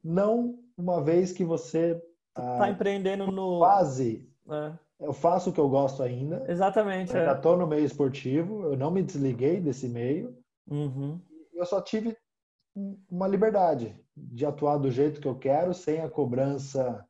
Não, 0.03 0.59
uma 0.77 1.03
vez 1.03 1.31
que 1.31 1.43
você 1.43 1.99
está 2.29 2.65
ah, 2.65 2.69
empreendendo 2.69 3.25
no 3.31 3.57
quase. 3.57 4.29
É. 4.47 4.73
Eu 4.99 5.13
faço 5.13 5.49
o 5.49 5.53
que 5.53 5.59
eu 5.59 5.69
gosto 5.69 6.03
ainda. 6.03 6.43
Exatamente. 6.47 7.15
Eu 7.15 7.21
é. 7.21 7.33
estou 7.33 7.57
no 7.57 7.65
meio 7.65 7.85
esportivo. 7.85 8.63
Eu 8.63 8.77
não 8.77 8.91
me 8.91 9.01
desliguei 9.01 9.61
desse 9.61 9.87
meio. 9.87 10.37
Uhum. 10.69 11.19
Eu 11.53 11.65
só 11.65 11.81
tive 11.81 12.17
uma 13.09 13.27
liberdade 13.27 13.97
de 14.15 14.45
atuar 14.45 14.77
do 14.77 14.91
jeito 14.91 15.21
que 15.21 15.27
eu 15.27 15.37
quero, 15.37 15.73
sem 15.73 16.01
a 16.01 16.09
cobrança 16.09 17.05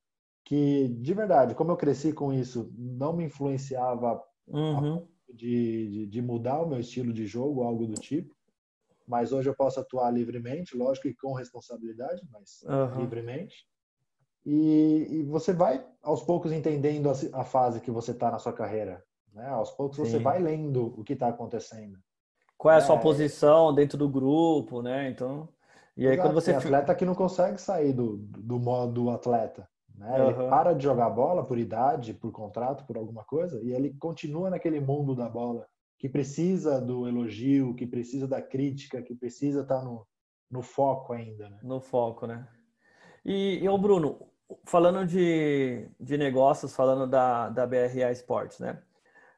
que, 0.46 0.88
de 0.88 1.14
verdade, 1.14 1.54
como 1.54 1.72
eu 1.72 1.78
cresci 1.78 2.12
com 2.12 2.34
isso, 2.34 2.74
não 2.76 3.14
me 3.14 3.26
influenciava 3.26 4.20
uhum. 4.48 5.08
de, 5.32 5.90
de, 5.90 6.08
de, 6.08 6.22
mudar 6.22 6.62
o 6.62 6.68
meu 6.68 6.80
estilo 6.80 7.14
de 7.14 7.28
jogo, 7.28 7.62
algo 7.62 7.86
do 7.86 7.94
tipo. 7.94 8.36
mas 9.08 9.32
hoje 9.32 9.48
eu 9.48 9.56
posso 9.56 9.80
atuar 9.80 10.12
livremente, 10.12 10.76
lógico 10.76 11.08
que 11.08 11.16
com 11.16 11.34
responsabilidade, 11.34 12.22
mas 12.32 12.64
uhum. 12.64 13.02
livremente. 13.02 13.68
E, 14.46 15.08
e, 15.10 15.24
você 15.24 15.54
vai 15.54 15.86
aos 16.02 16.24
poucos 16.24 16.52
entendendo 16.52 17.10
a, 17.10 17.42
a 17.42 17.44
fase 17.44 17.82
que 17.82 17.92
você 17.92 18.12
está 18.12 18.32
na 18.32 18.40
sua 18.40 18.54
carreira. 18.54 19.04
Né? 19.34 19.48
Aos 19.48 19.72
poucos 19.72 19.98
Sim. 19.98 20.06
você 20.06 20.20
vai 20.20 20.40
lendo 20.40 20.94
o 21.00 21.04
que 21.04 21.14
está 21.14 21.28
acontecendo. 21.28 21.98
Qual 22.58 22.74
é 22.74 22.78
a 22.78 22.82
sua 22.82 22.96
é... 22.96 23.00
posição 23.00 23.74
dentro 23.74 23.98
do 23.98 24.10
grupo, 24.10 24.82
né? 24.82 25.10
Então, 25.10 25.48
e 25.96 26.08
aí 26.08 26.14
Exato, 26.14 26.30
quando 26.30 26.36
você 26.36 26.52
tem 26.52 26.58
atleta 26.58 26.96
que 26.96 27.06
não 27.06 27.16
consegue 27.16 27.60
sair 27.60 27.94
do, 27.94 28.18
do 28.18 28.60
modo 28.60 29.10
atleta, 29.10 29.68
né? 29.96 30.22
Uhum. 30.22 30.30
Ele 30.30 30.50
para 30.50 30.74
de 30.74 30.84
jogar 30.84 31.10
bola 31.10 31.46
por 31.46 31.58
idade, 31.58 32.14
por 32.14 32.32
contrato, 32.32 32.86
por 32.86 32.98
alguma 32.98 33.24
coisa, 33.24 33.62
e 33.62 33.72
ele 33.72 33.94
continua 34.00 34.50
naquele 34.50 34.80
mundo 34.80 35.16
da 35.16 35.30
bola 35.30 35.68
que 35.98 36.08
precisa 36.08 36.80
do 36.80 37.08
elogio, 37.08 37.76
que 37.76 37.86
precisa 37.86 38.28
da 38.28 38.42
crítica, 38.42 39.02
que 39.02 39.14
precisa 39.14 39.62
estar 39.62 39.80
tá 39.80 39.86
no, 39.86 40.08
no 40.50 40.62
foco 40.62 41.14
ainda, 41.14 41.50
né? 41.50 41.60
No 41.62 41.82
foco, 41.82 42.26
né? 42.26 42.48
E, 43.26 43.60
e 43.62 43.70
o 43.70 43.78
Bruno, 43.78 44.30
falando 44.66 45.06
de, 45.06 45.88
de 46.00 46.18
negócios, 46.18 46.76
falando 46.76 47.08
da, 47.08 47.50
da 47.50 47.68
BRA 47.68 48.12
Sports, 48.12 48.60
né? 48.60 48.82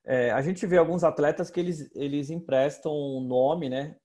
É, 0.04 0.32
a 0.32 0.42
gente 0.42 0.66
vê 0.66 0.78
alguns 0.78 1.04
atletas 1.04 1.52
que 1.52 1.60
eles, 1.60 1.90
eles 1.96 2.30
emprestam 2.30 2.92
um 2.92 3.22
nome, 3.22 3.70
né? 3.70 3.96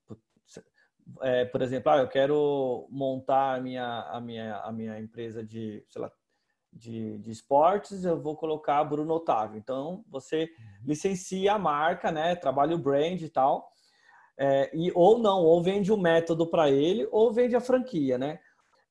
É, 1.23 1.45
por 1.47 1.63
exemplo, 1.63 1.91
ah, 1.93 1.99
eu 1.99 2.09
quero 2.09 2.87
montar 2.91 3.55
a 3.55 3.61
minha, 3.61 4.01
a 4.11 4.21
minha, 4.21 4.57
a 4.57 4.73
minha 4.73 4.99
empresa 4.99 5.43
de, 5.43 5.85
sei 5.89 6.03
lá, 6.03 6.11
de, 6.73 7.19
de 7.19 7.31
esportes, 7.31 8.05
eu 8.05 8.21
vou 8.21 8.37
colocar 8.37 8.85
Bruno 8.85 9.15
Otávio. 9.15 9.57
Então, 9.57 10.05
você 10.09 10.43
uhum. 10.43 10.87
licencia 10.87 11.55
a 11.55 11.59
marca, 11.59 12.13
né? 12.13 12.35
Trabalha 12.35 12.75
o 12.75 12.79
brand 12.79 13.21
e 13.21 13.29
tal. 13.29 13.71
É, 14.39 14.71
e, 14.77 14.93
ou 14.95 15.19
não, 15.19 15.43
ou 15.43 15.63
vende 15.63 15.91
o 15.91 15.95
um 15.95 16.01
método 16.01 16.47
para 16.47 16.71
ele, 16.71 17.09
ou 17.11 17.33
vende 17.33 17.57
a 17.57 17.61
franquia, 17.61 18.19
né? 18.19 18.39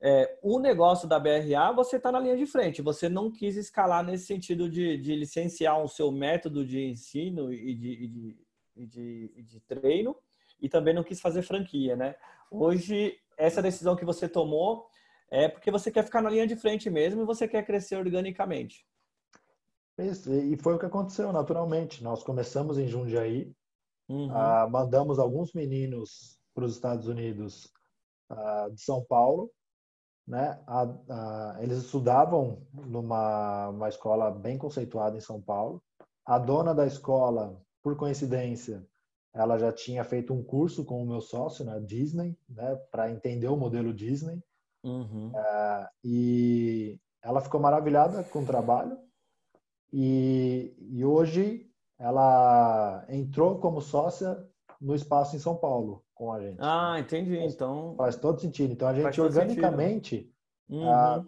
É, 0.01 0.38
o 0.41 0.60
negócio 0.60 1.08
da 1.08 1.17
BRA, 1.17 1.71
você 1.73 1.97
está 1.97 2.12
na 2.12 2.19
linha 2.19 2.38
de 2.38 2.45
frente. 2.45 2.81
Você 2.81 3.08
não 3.08 3.31
quis 3.31 3.55
escalar 3.55 4.03
nesse 4.03 4.25
sentido 4.25 4.69
de, 4.69 4.97
de 4.97 5.15
licenciar 5.15 5.81
o 5.81 5.88
seu 5.88 6.12
método 6.12 6.65
de 6.65 6.84
ensino 6.84 7.51
e 7.51 7.73
de, 7.73 7.91
e 7.91 8.08
de, 8.08 8.38
e 8.75 8.86
de, 8.86 9.34
e 9.36 9.43
de 9.43 9.60
treino, 9.62 10.15
e 10.62 10.69
também 10.69 10.93
não 10.93 11.03
quis 11.03 11.21
fazer 11.21 11.41
franquia, 11.41 11.95
né? 11.95 12.15
Hoje, 12.51 13.17
essa 13.38 13.62
decisão 13.62 13.95
que 13.95 14.05
você 14.05 14.27
tomou 14.27 14.88
é 15.29 15.49
porque 15.49 15.71
você 15.71 15.91
quer 15.91 16.03
ficar 16.03 16.21
na 16.21 16.29
linha 16.29 16.47
de 16.47 16.55
frente 16.55 16.89
mesmo 16.89 17.21
e 17.21 17.25
você 17.25 17.47
quer 17.47 17.65
crescer 17.65 17.97
organicamente. 17.97 18.86
Isso, 19.97 20.34
e 20.34 20.58
foi 20.58 20.75
o 20.75 20.79
que 20.79 20.86
aconteceu 20.86 21.31
naturalmente. 21.31 22.03
Nós 22.03 22.21
começamos 22.21 22.77
em 22.77 22.88
Jundiaí, 22.88 23.51
uhum. 24.10 24.27
uh, 24.27 24.69
mandamos 24.69 25.19
alguns 25.19 25.53
meninos 25.53 26.38
para 26.53 26.65
os 26.65 26.73
Estados 26.73 27.08
Unidos 27.08 27.71
uh, 28.29 28.71
de 28.73 28.81
São 28.81 29.03
Paulo, 29.05 29.49
né? 30.27 30.59
Uh, 30.67 31.61
eles 31.61 31.77
estudavam 31.79 32.61
numa 32.73 33.69
uma 33.69 33.89
escola 33.89 34.31
bem 34.31 34.57
conceituada 34.57 35.17
em 35.17 35.21
São 35.21 35.41
Paulo. 35.41 35.81
A 36.25 36.39
dona 36.39 36.73
da 36.73 36.85
escola, 36.85 37.61
por 37.83 37.95
coincidência, 37.95 38.85
ela 39.33 39.57
já 39.57 39.71
tinha 39.71 40.03
feito 40.03 40.33
um 40.33 40.43
curso 40.43 40.83
com 40.83 41.01
o 41.01 41.05
meu 41.05 41.21
sócio 41.21 41.63
na 41.63 41.79
Disney, 41.79 42.38
né? 42.49 42.75
Para 42.91 43.11
entender 43.11 43.47
o 43.47 43.57
modelo 43.57 43.93
Disney. 43.93 44.41
Uhum. 44.83 45.29
Uh, 45.29 45.88
e 46.03 46.99
ela 47.21 47.41
ficou 47.41 47.59
maravilhada 47.59 48.23
com 48.23 48.43
o 48.43 48.45
trabalho 48.45 48.97
e, 49.91 50.75
e 50.79 51.03
hoje 51.03 51.67
ela 51.97 53.03
entrou 53.09 53.59
como 53.59 53.81
sócia 53.81 54.38
no 54.79 54.93
espaço 54.93 55.35
em 55.35 55.39
São 55.39 55.55
Paulo 55.55 56.04
com 56.15 56.32
a 56.32 56.39
gente. 56.39 56.58
Ah, 56.60 56.97
entendi. 56.99 57.38
Faz, 57.38 57.54
então 57.54 57.93
faz 57.95 58.15
todo 58.15 58.41
sentido. 58.41 58.73
Então 58.73 58.88
a 58.88 58.93
gente 58.93 59.21
organicamente 59.21 60.32
uhum. 60.67 60.89
uh, 60.89 61.25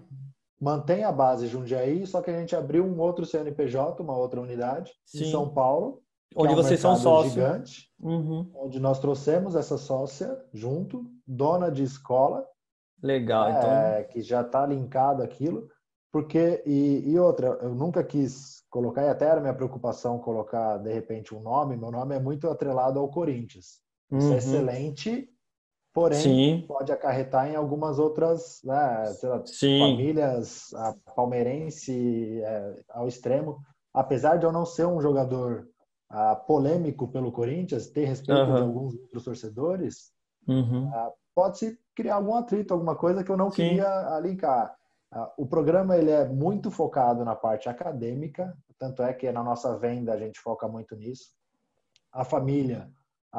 mantém 0.60 1.04
a 1.04 1.12
base 1.12 1.48
Jundiaí, 1.48 2.08
só 2.08 2.22
que 2.22 2.32
a 2.32 2.40
gente 2.40 2.56
abriu 2.56 2.84
um 2.84 3.00
outro 3.00 3.26
CNPJ, 3.26 4.02
uma 4.02 4.18
outra 4.18 4.42
unidade 4.42 4.92
Sim. 5.06 5.26
em 5.26 5.32
São 5.32 5.50
Paulo. 5.50 6.02
Onde 6.36 6.54
é 6.54 6.56
um 6.56 6.64
vocês 6.64 6.80
são 6.80 6.96
sócios. 6.96 7.34
Gigante, 7.34 7.92
uhum. 8.00 8.50
Onde 8.56 8.80
nós 8.80 9.00
trouxemos 9.00 9.56
essa 9.56 9.78
sócia 9.78 10.38
junto, 10.54 11.06
dona 11.26 11.70
de 11.70 11.84
escola, 11.84 12.46
Legal, 13.02 13.50
então. 13.50 13.72
É, 13.72 14.04
que 14.04 14.22
já 14.22 14.42
está 14.42 14.66
linkado 14.66 15.22
aquilo. 15.22 15.68
Porque, 16.12 16.64
e, 16.66 17.12
e, 17.12 17.20
outra, 17.20 17.48
eu 17.62 17.76
nunca 17.76 18.04
quis 18.04 18.64
colocar, 18.70 19.04
e 19.04 19.10
até 19.10 19.26
era 19.26 19.42
minha 19.42 19.54
preocupação 19.54 20.20
colocar 20.20 20.78
de 20.78 20.92
repente 20.92 21.36
um 21.36 21.40
nome, 21.40 21.78
meu 21.78 21.92
nome 21.92 22.16
é 22.16 22.20
muito 22.20 22.50
atrelado 22.50 23.00
ao 23.00 23.10
Corinthians. 23.10 23.82
Isso 24.12 24.28
é 24.28 24.32
uhum. 24.32 24.38
excelente, 24.38 25.30
porém 25.94 26.22
Sim. 26.22 26.66
pode 26.68 26.92
acarretar 26.92 27.50
em 27.50 27.56
algumas 27.56 28.00
outras 28.00 28.62
né, 28.64 29.06
famílias, 29.60 30.74
a 30.74 30.96
palmeirense 31.16 32.42
é, 32.42 32.84
ao 32.90 33.08
extremo. 33.08 33.60
Apesar 33.94 34.38
de 34.38 34.46
eu 34.46 34.52
não 34.52 34.66
ser 34.66 34.86
um 34.86 35.02
jogador 35.02 35.68
ah, 36.10 36.36
polêmico 36.36 37.08
pelo 37.08 37.32
Corinthians, 37.32 37.90
ter 37.90 38.06
respeito 38.06 38.42
uhum. 38.42 38.56
de 38.56 38.62
alguns 38.62 38.94
outros 38.96 39.24
torcedores, 39.24 40.12
uhum. 40.48 40.90
ah, 40.94 41.12
pode-se 41.36 41.78
criar 41.94 42.16
algum 42.16 42.36
atrito, 42.36 42.74
alguma 42.74 42.96
coisa 42.96 43.24
que 43.24 43.32
eu 43.32 43.38
não 43.38 43.50
Sim. 43.50 43.56
queria 43.56 44.20
linkar. 44.22 44.74
Ah, 45.12 45.34
o 45.38 45.46
programa 45.46 45.98
ele 45.98 46.12
é 46.12 46.26
muito 46.28 46.72
focado 46.72 47.26
na 47.26 47.36
parte 47.36 47.68
acadêmica, 47.68 48.56
tanto 48.78 49.02
é 49.04 49.14
que 49.14 49.32
na 49.32 49.44
nossa 49.44 49.78
venda 49.78 50.14
a 50.14 50.18
gente 50.18 50.40
foca 50.40 50.68
muito 50.68 50.96
nisso. 50.96 51.32
A 52.12 52.24
família, 52.24 52.90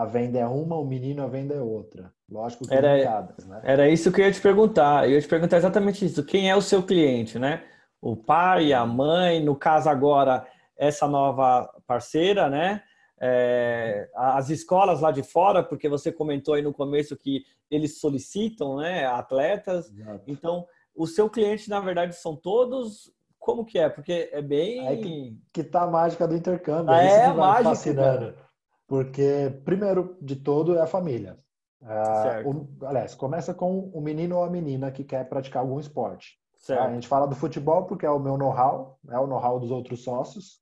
a 0.03 0.05
venda 0.05 0.39
é 0.39 0.47
uma, 0.47 0.77
o 0.77 0.85
menino, 0.85 1.23
a 1.23 1.27
venda 1.27 1.55
é 1.55 1.61
outra. 1.61 2.13
Lógico 2.31 2.67
que 2.67 2.75
era, 2.75 2.97
linkadas, 2.97 3.47
né? 3.47 3.61
Era 3.65 3.89
isso 3.89 4.13
que 4.13 4.21
eu 4.21 4.27
ia 4.27 4.33
te 4.33 4.41
perguntar. 4.41 5.09
Eu 5.09 5.15
ia 5.15 5.21
te 5.21 5.29
perguntar 5.29 5.57
exatamente 5.57 6.05
isso. 6.05 6.25
Quem 6.25 6.51
é 6.51 6.57
o 6.57 6.63
seu 6.63 6.83
cliente, 6.83 7.39
né? 7.39 7.65
O 8.01 8.17
pai, 8.17 8.73
a 8.73 8.85
mãe, 8.85 9.43
no 9.43 9.57
caso 9.57 9.89
agora, 9.89 10.47
essa 10.77 11.09
nova 11.09 11.69
parceira, 11.87 12.49
né? 12.49 12.83
é, 13.21 14.09
as 14.15 14.49
escolas 14.51 15.01
lá 15.01 15.11
de 15.11 15.23
fora, 15.23 15.63
porque 15.63 15.89
você 15.89 16.13
comentou 16.13 16.55
aí 16.55 16.63
no 16.63 16.73
começo 16.73 17.17
que 17.17 17.45
eles 17.71 18.01
solicitam 18.01 18.77
né, 18.77 19.07
atletas. 19.07 19.91
Exato. 19.91 20.23
Então, 20.27 20.67
o 20.95 21.07
seu 21.07 21.29
cliente, 21.29 21.69
na 21.69 21.81
verdade, 21.81 22.15
são 22.17 22.37
todos. 22.37 23.13
Como 23.39 23.65
que 23.65 23.79
é? 23.79 23.89
Porque 23.89 24.31
é 24.33 24.43
bem. 24.43 24.87
Aí 24.87 25.01
que, 25.01 25.39
que 25.53 25.65
tá 25.65 25.83
a 25.83 25.87
mágica 25.87 26.27
do 26.27 26.37
intercâmbio. 26.37 26.93
Ah, 26.93 27.03
é, 27.03 27.25
é 27.25 27.33
mágico, 27.33 27.71
fascinando. 27.71 28.33
Cara. 28.33 28.48
Porque, 28.88 29.61
primeiro 29.64 30.16
de 30.20 30.35
todo, 30.35 30.74
é 30.74 30.81
a 30.81 30.87
família. 30.87 31.38
Ah, 31.81 32.42
o, 32.44 32.87
aliás, 32.87 33.14
começa 33.14 33.55
com 33.55 33.90
o 33.90 34.01
menino 34.01 34.37
ou 34.37 34.44
a 34.44 34.51
menina 34.51 34.90
que 34.90 35.05
quer 35.05 35.29
praticar 35.29 35.62
algum 35.62 35.79
esporte. 35.79 36.40
Tá? 36.66 36.87
A 36.87 36.92
gente 36.92 37.07
fala 37.07 37.29
do 37.29 37.37
futebol 37.37 37.85
porque 37.85 38.05
é 38.05 38.11
o 38.11 38.18
meu 38.18 38.37
know-how, 38.37 38.98
é 39.09 39.18
o 39.18 39.29
know-how 39.29 39.61
dos 39.61 39.70
outros 39.70 40.03
sócios 40.03 40.61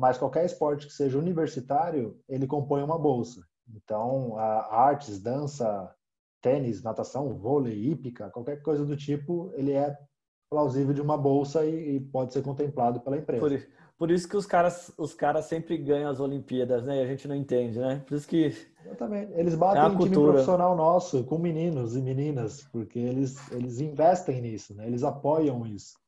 mas 0.00 0.16
qualquer 0.16 0.46
esporte 0.46 0.86
que 0.86 0.92
seja 0.94 1.18
universitário, 1.18 2.18
ele 2.26 2.46
compõe 2.46 2.82
uma 2.82 2.98
bolsa. 2.98 3.46
Então, 3.68 4.36
artes, 4.38 5.20
dança, 5.20 5.94
tênis, 6.40 6.82
natação, 6.82 7.36
vôlei, 7.36 7.74
hípica, 7.74 8.30
qualquer 8.30 8.62
coisa 8.62 8.84
do 8.84 8.96
tipo, 8.96 9.52
ele 9.54 9.72
é 9.72 9.94
plausível 10.48 10.94
de 10.94 11.02
uma 11.02 11.18
bolsa 11.18 11.66
e, 11.66 11.96
e 11.96 12.00
pode 12.00 12.32
ser 12.32 12.42
contemplado 12.42 13.00
pela 13.00 13.18
empresa. 13.18 13.46
Por, 13.46 13.68
por, 14.00 14.10
isso 14.10 14.26
que 14.26 14.36
os 14.36 14.46
caras, 14.46 14.90
os 14.96 15.12
caras 15.12 15.44
sempre 15.44 15.76
ganham 15.76 16.10
as 16.10 16.18
Olimpíadas, 16.18 16.82
né? 16.82 16.96
E 16.96 17.02
a 17.04 17.06
gente 17.06 17.28
não 17.28 17.34
entende, 17.36 17.78
né? 17.78 18.02
Por 18.08 18.16
isso 18.16 18.26
que 18.26 18.56
Exatamente. 18.84 19.32
Eles 19.34 19.54
batem 19.54 19.82
é 19.82 19.86
em 19.86 19.98
time 19.98 20.14
profissional 20.16 20.74
nosso, 20.74 21.22
com 21.24 21.38
meninos 21.38 21.94
e 21.94 22.00
meninas, 22.00 22.66
porque 22.72 22.98
eles, 22.98 23.36
eles 23.52 23.78
investem 23.78 24.40
nisso, 24.40 24.74
né? 24.74 24.86
Eles 24.86 25.02
apoiam 25.02 25.66
isso. 25.66 25.98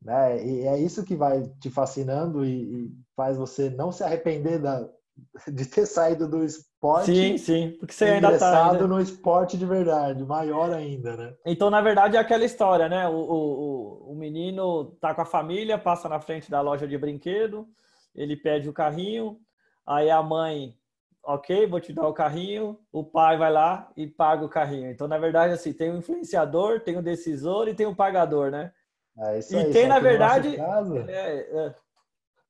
Né? 0.00 0.44
E 0.44 0.66
é 0.66 0.78
isso 0.78 1.04
que 1.04 1.16
vai 1.16 1.42
te 1.60 1.70
fascinando 1.70 2.44
e, 2.44 2.86
e 2.86 2.92
faz 3.16 3.36
você 3.36 3.70
não 3.70 3.90
se 3.90 4.04
arrepender 4.04 4.60
da, 4.60 4.88
de 5.52 5.66
ter 5.66 5.86
saído 5.86 6.28
do 6.28 6.44
esporte. 6.84 7.14
Sim, 7.14 7.38
sim, 7.38 7.76
porque 7.78 7.94
você 7.94 8.04
ainda 8.04 8.32
está 8.32 8.70
ainda... 8.70 8.86
no 8.86 9.00
esporte 9.00 9.56
de 9.56 9.64
verdade, 9.64 10.22
maior 10.24 10.70
ainda, 10.72 11.16
né? 11.16 11.34
Então, 11.46 11.70
na 11.70 11.80
verdade, 11.80 12.16
é 12.16 12.20
aquela 12.20 12.44
história, 12.44 12.88
né? 12.88 13.08
O, 13.08 13.14
o, 13.14 14.12
o 14.12 14.14
menino 14.14 14.96
tá 15.00 15.14
com 15.14 15.22
a 15.22 15.26
família, 15.26 15.78
passa 15.78 16.08
na 16.08 16.20
frente 16.20 16.50
da 16.50 16.60
loja 16.60 16.86
de 16.86 16.98
brinquedo, 16.98 17.66
ele 18.14 18.36
pede 18.36 18.68
o 18.68 18.72
carrinho, 18.72 19.38
aí 19.86 20.10
a 20.10 20.22
mãe, 20.22 20.76
ok, 21.22 21.66
vou 21.66 21.80
te 21.80 21.92
dar 21.92 22.06
o 22.06 22.14
carrinho, 22.14 22.78
o 22.92 23.02
pai 23.02 23.38
vai 23.38 23.50
lá 23.50 23.90
e 23.96 24.06
paga 24.06 24.44
o 24.44 24.48
carrinho. 24.48 24.90
Então, 24.90 25.08
na 25.08 25.18
verdade, 25.18 25.54
assim, 25.54 25.72
tem 25.72 25.90
o 25.90 25.98
influenciador, 25.98 26.80
tem 26.80 26.98
o 26.98 27.02
decisor 27.02 27.66
e 27.66 27.74
tem 27.74 27.86
o 27.86 27.96
pagador, 27.96 28.50
né? 28.50 28.72
É 29.16 29.38
isso 29.38 29.54
e 29.54 29.58
aí, 29.58 29.72
tem, 29.72 29.86
na 29.86 30.00
verdade. 30.00 30.50
No 30.50 30.56
nosso, 30.56 30.70
caso, 30.72 30.98
é, 30.98 31.36
é. 31.38 31.74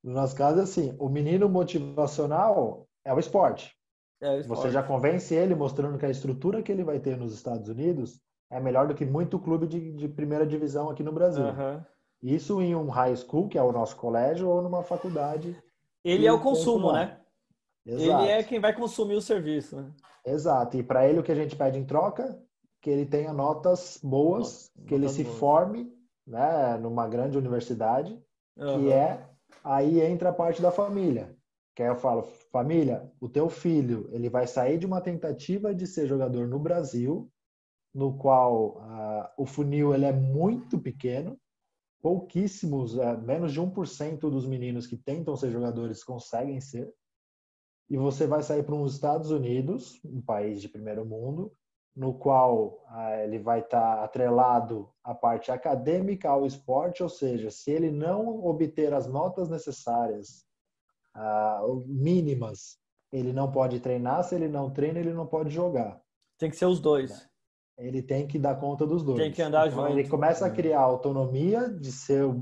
no 0.03 0.13
nosso 0.13 0.35
caso, 0.35 0.59
assim, 0.59 0.95
o 0.99 1.07
menino 1.07 1.47
motivacional 1.47 2.87
é 3.03 3.13
o 3.13 3.19
esporte. 3.19 3.74
É. 4.21 4.41
Você 4.43 4.69
já 4.69 4.81
convence 4.81 5.33
ele 5.33 5.55
mostrando 5.55 5.97
que 5.97 6.05
a 6.05 6.09
estrutura 6.09 6.61
que 6.61 6.71
ele 6.71 6.83
vai 6.83 6.99
ter 6.99 7.17
nos 7.17 7.33
Estados 7.33 7.67
Unidos 7.69 8.21
é 8.49 8.59
melhor 8.59 8.87
do 8.87 8.95
que 8.95 9.05
muito 9.05 9.39
clube 9.39 9.67
de, 9.67 9.91
de 9.93 10.07
primeira 10.07 10.45
divisão 10.45 10.89
aqui 10.89 11.03
no 11.03 11.11
Brasil. 11.11 11.45
Uhum. 11.45 11.81
Isso 12.21 12.61
em 12.61 12.75
um 12.75 12.89
high 12.89 13.15
school, 13.15 13.47
que 13.47 13.57
é 13.57 13.61
o 13.61 13.71
nosso 13.71 13.95
colégio, 13.97 14.49
ou 14.49 14.61
numa 14.61 14.81
faculdade. 14.81 15.55
Ele 16.03 16.25
é 16.25 16.31
o 16.31 16.41
consumo, 16.41 16.91
né? 16.91 17.19
Exato. 17.85 18.23
Ele 18.23 18.31
é 18.31 18.43
quem 18.43 18.59
vai 18.59 18.73
consumir 18.73 19.15
o 19.15 19.21
serviço, 19.21 19.75
né? 19.75 19.91
Exato. 20.25 20.77
E 20.77 20.83
para 20.83 21.07
ele 21.07 21.19
o 21.19 21.23
que 21.23 21.31
a 21.31 21.35
gente 21.35 21.55
pede 21.55 21.77
em 21.77 21.85
troca, 21.85 22.39
que 22.81 22.89
ele 22.89 23.05
tenha 23.05 23.31
notas 23.31 23.99
boas, 24.01 24.71
Nossa, 24.75 24.87
que 24.87 24.95
ele 24.95 25.09
se 25.09 25.23
boas. 25.23 25.37
forme, 25.37 25.93
né, 26.25 26.77
numa 26.77 27.07
grande 27.07 27.37
universidade, 27.37 28.19
uhum. 28.57 28.79
que 28.79 28.91
é 28.91 29.27
aí 29.63 30.01
entra 30.01 30.29
a 30.29 30.33
parte 30.33 30.61
da 30.61 30.71
família. 30.71 31.34
Que 31.75 31.83
aí 31.83 31.89
eu 31.89 31.97
falo, 31.97 32.23
família, 32.53 33.11
o 33.19 33.27
teu 33.27 33.49
filho, 33.49 34.09
ele 34.13 34.29
vai 34.29 34.47
sair 34.47 34.77
de 34.77 34.85
uma 34.85 35.01
tentativa 35.01 35.75
de 35.75 35.85
ser 35.85 36.07
jogador 36.07 36.47
no 36.47 36.57
Brasil, 36.57 37.29
no 37.93 38.17
qual 38.17 38.77
uh, 38.77 39.29
o 39.37 39.45
funil 39.45 39.93
ele 39.93 40.05
é 40.05 40.13
muito 40.13 40.79
pequeno, 40.79 41.37
pouquíssimos, 42.01 42.95
uh, 42.95 43.17
menos 43.21 43.51
de 43.51 43.59
1% 43.59 44.19
dos 44.19 44.45
meninos 44.45 44.87
que 44.87 44.95
tentam 44.95 45.35
ser 45.35 45.51
jogadores 45.51 46.01
conseguem 46.01 46.61
ser, 46.61 46.93
e 47.89 47.97
você 47.97 48.25
vai 48.25 48.41
sair 48.41 48.63
para 48.63 48.75
os 48.75 48.93
Estados 48.93 49.29
Unidos, 49.29 49.99
um 50.05 50.21
país 50.21 50.61
de 50.61 50.69
primeiro 50.69 51.05
mundo, 51.05 51.51
no 51.93 52.13
qual 52.13 52.85
uh, 52.89 53.21
ele 53.21 53.37
vai 53.37 53.59
estar 53.59 53.97
tá 53.97 54.03
atrelado 54.05 54.89
à 55.03 55.13
parte 55.13 55.51
acadêmica 55.51 56.29
ao 56.29 56.45
esporte, 56.45 57.03
ou 57.03 57.09
seja, 57.09 57.51
se 57.51 57.69
ele 57.69 57.91
não 57.91 58.45
obter 58.45 58.93
as 58.93 59.07
notas 59.07 59.49
necessárias 59.49 60.44
uh, 61.15 61.83
mínimas, 61.87 62.77
ele 63.11 63.31
não 63.31 63.51
pode 63.51 63.79
treinar. 63.79 64.23
Se 64.23 64.35
ele 64.35 64.47
não 64.47 64.69
treina, 64.69 64.99
ele 64.99 65.13
não 65.13 65.25
pode 65.25 65.49
jogar. 65.49 66.01
Tem 66.37 66.49
que 66.49 66.55
ser 66.55 66.65
os 66.65 66.79
dois. 66.79 67.27
Ele 67.77 68.01
tem 68.01 68.25
que 68.25 68.39
dar 68.39 68.55
conta 68.55 68.87
dos 68.87 69.03
dois. 69.03 69.19
Tem 69.19 69.31
que 69.31 69.41
andar 69.41 69.67
então, 69.67 69.83
junto. 69.83 69.97
Ele 69.97 70.07
começa 70.07 70.45
a 70.45 70.49
criar 70.49 70.79
autonomia 70.79 71.69
de 71.69 71.91
ser 71.91 72.23
o 72.23 72.41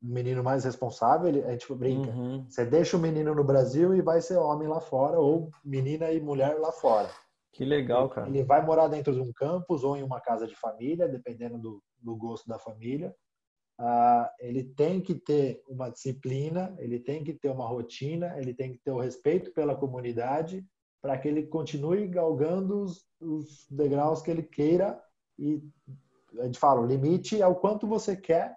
menino 0.00 0.42
mais 0.42 0.64
responsável. 0.64 1.28
Ele, 1.28 1.42
a 1.42 1.50
gente 1.50 1.72
brinca. 1.74 2.10
Uhum. 2.10 2.46
Você 2.48 2.64
deixa 2.64 2.96
o 2.96 3.00
menino 3.00 3.34
no 3.34 3.42
Brasil 3.42 3.94
e 3.94 4.00
vai 4.00 4.20
ser 4.20 4.36
homem 4.36 4.68
lá 4.68 4.80
fora, 4.80 5.18
ou 5.18 5.50
menina 5.64 6.12
e 6.12 6.20
mulher 6.20 6.58
lá 6.60 6.70
fora. 6.70 7.10
Que 7.52 7.64
legal, 7.64 8.08
cara. 8.08 8.28
Ele 8.28 8.44
vai 8.44 8.64
morar 8.64 8.86
dentro 8.86 9.12
de 9.12 9.20
um 9.20 9.32
campus 9.32 9.82
ou 9.82 9.96
em 9.96 10.02
uma 10.04 10.20
casa 10.20 10.46
de 10.46 10.54
família, 10.54 11.08
dependendo 11.08 11.58
do, 11.58 11.82
do 12.00 12.16
gosto 12.16 12.46
da 12.46 12.58
família. 12.58 13.12
Ah, 13.78 14.32
ele 14.40 14.64
tem 14.64 15.00
que 15.00 15.14
ter 15.14 15.62
uma 15.68 15.88
disciplina, 15.88 16.74
ele 16.78 16.98
tem 16.98 17.22
que 17.22 17.32
ter 17.32 17.48
uma 17.48 17.66
rotina, 17.66 18.36
ele 18.36 18.52
tem 18.52 18.72
que 18.72 18.78
ter 18.78 18.90
o 18.90 18.98
respeito 18.98 19.52
pela 19.52 19.76
comunidade 19.76 20.66
para 21.00 21.16
que 21.16 21.28
ele 21.28 21.46
continue 21.46 22.08
galgando 22.08 22.82
os, 22.82 23.06
os, 23.20 23.66
degraus 23.70 24.20
que 24.20 24.30
ele 24.32 24.42
queira 24.42 25.00
e 25.38 25.62
a 26.40 26.44
gente 26.44 26.58
fala, 26.58 26.80
o 26.80 26.86
limite 26.86 27.40
é 27.40 27.46
o 27.46 27.54
quanto 27.54 27.86
você 27.86 28.16
quer 28.16 28.56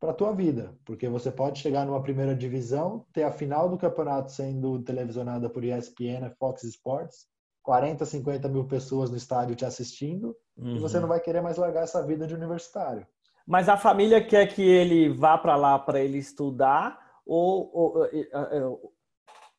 para 0.00 0.10
a 0.10 0.14
tua 0.14 0.32
vida, 0.32 0.76
porque 0.84 1.08
você 1.08 1.30
pode 1.30 1.60
chegar 1.60 1.86
numa 1.86 2.02
primeira 2.02 2.34
divisão, 2.34 3.06
ter 3.12 3.22
a 3.22 3.30
final 3.30 3.68
do 3.68 3.78
campeonato 3.78 4.32
sendo 4.32 4.82
televisionada 4.82 5.48
por 5.48 5.62
ESPN, 5.62 6.30
Fox 6.38 6.64
Sports, 6.64 7.26
40, 7.62 8.04
50 8.04 8.48
mil 8.48 8.66
pessoas 8.66 9.10
no 9.10 9.16
estádio 9.16 9.56
te 9.56 9.64
assistindo, 9.64 10.36
uhum. 10.56 10.76
e 10.76 10.78
você 10.78 10.96
uhum. 10.96 11.02
não 11.02 11.08
vai 11.08 11.20
querer 11.20 11.40
mais 11.40 11.56
largar 11.56 11.84
essa 11.84 12.04
vida 12.04 12.26
de 12.26 12.34
universitário. 12.34 13.06
Mas 13.46 13.68
a 13.68 13.76
família 13.76 14.24
quer 14.24 14.46
que 14.46 14.62
ele 14.62 15.08
vá 15.08 15.36
para 15.36 15.56
lá 15.56 15.78
para 15.78 16.00
ele 16.00 16.18
estudar 16.18 16.98
ou, 17.26 17.70
ou, 17.72 18.94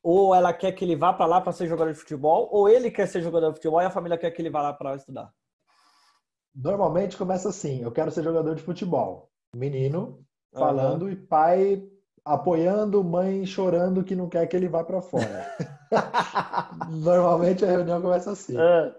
ou 0.01 0.35
ela 0.35 0.53
quer 0.53 0.71
que 0.71 0.83
ele 0.83 0.95
vá 0.95 1.13
para 1.13 1.25
lá 1.25 1.41
para 1.41 1.51
ser 1.51 1.67
jogador 1.67 1.91
de 1.91 1.99
futebol 1.99 2.49
ou 2.51 2.67
ele 2.67 2.89
quer 2.89 3.07
ser 3.07 3.21
jogador 3.21 3.49
de 3.49 3.55
futebol 3.55 3.81
e 3.81 3.85
a 3.85 3.91
família 3.91 4.17
quer 4.17 4.31
que 4.31 4.41
ele 4.41 4.49
vá 4.49 4.61
lá 4.61 4.73
para 4.73 4.95
estudar? 4.95 5.31
Normalmente 6.55 7.17
começa 7.17 7.49
assim: 7.49 7.81
eu 7.81 7.91
quero 7.91 8.11
ser 8.11 8.23
jogador 8.23 8.55
de 8.55 8.63
futebol. 8.63 9.29
Menino 9.55 10.25
falando 10.53 11.03
uhum. 11.03 11.09
e 11.09 11.15
pai 11.15 11.89
apoiando, 12.23 13.03
mãe 13.03 13.45
chorando 13.45 14.03
que 14.03 14.15
não 14.15 14.27
quer 14.27 14.47
que 14.47 14.55
ele 14.55 14.67
vá 14.67 14.83
para 14.83 15.01
fora. 15.01 15.45
Normalmente 16.89 17.63
a 17.63 17.67
reunião 17.67 18.01
começa 18.01 18.31
assim. 18.31 18.57
Uhum. 18.57 18.93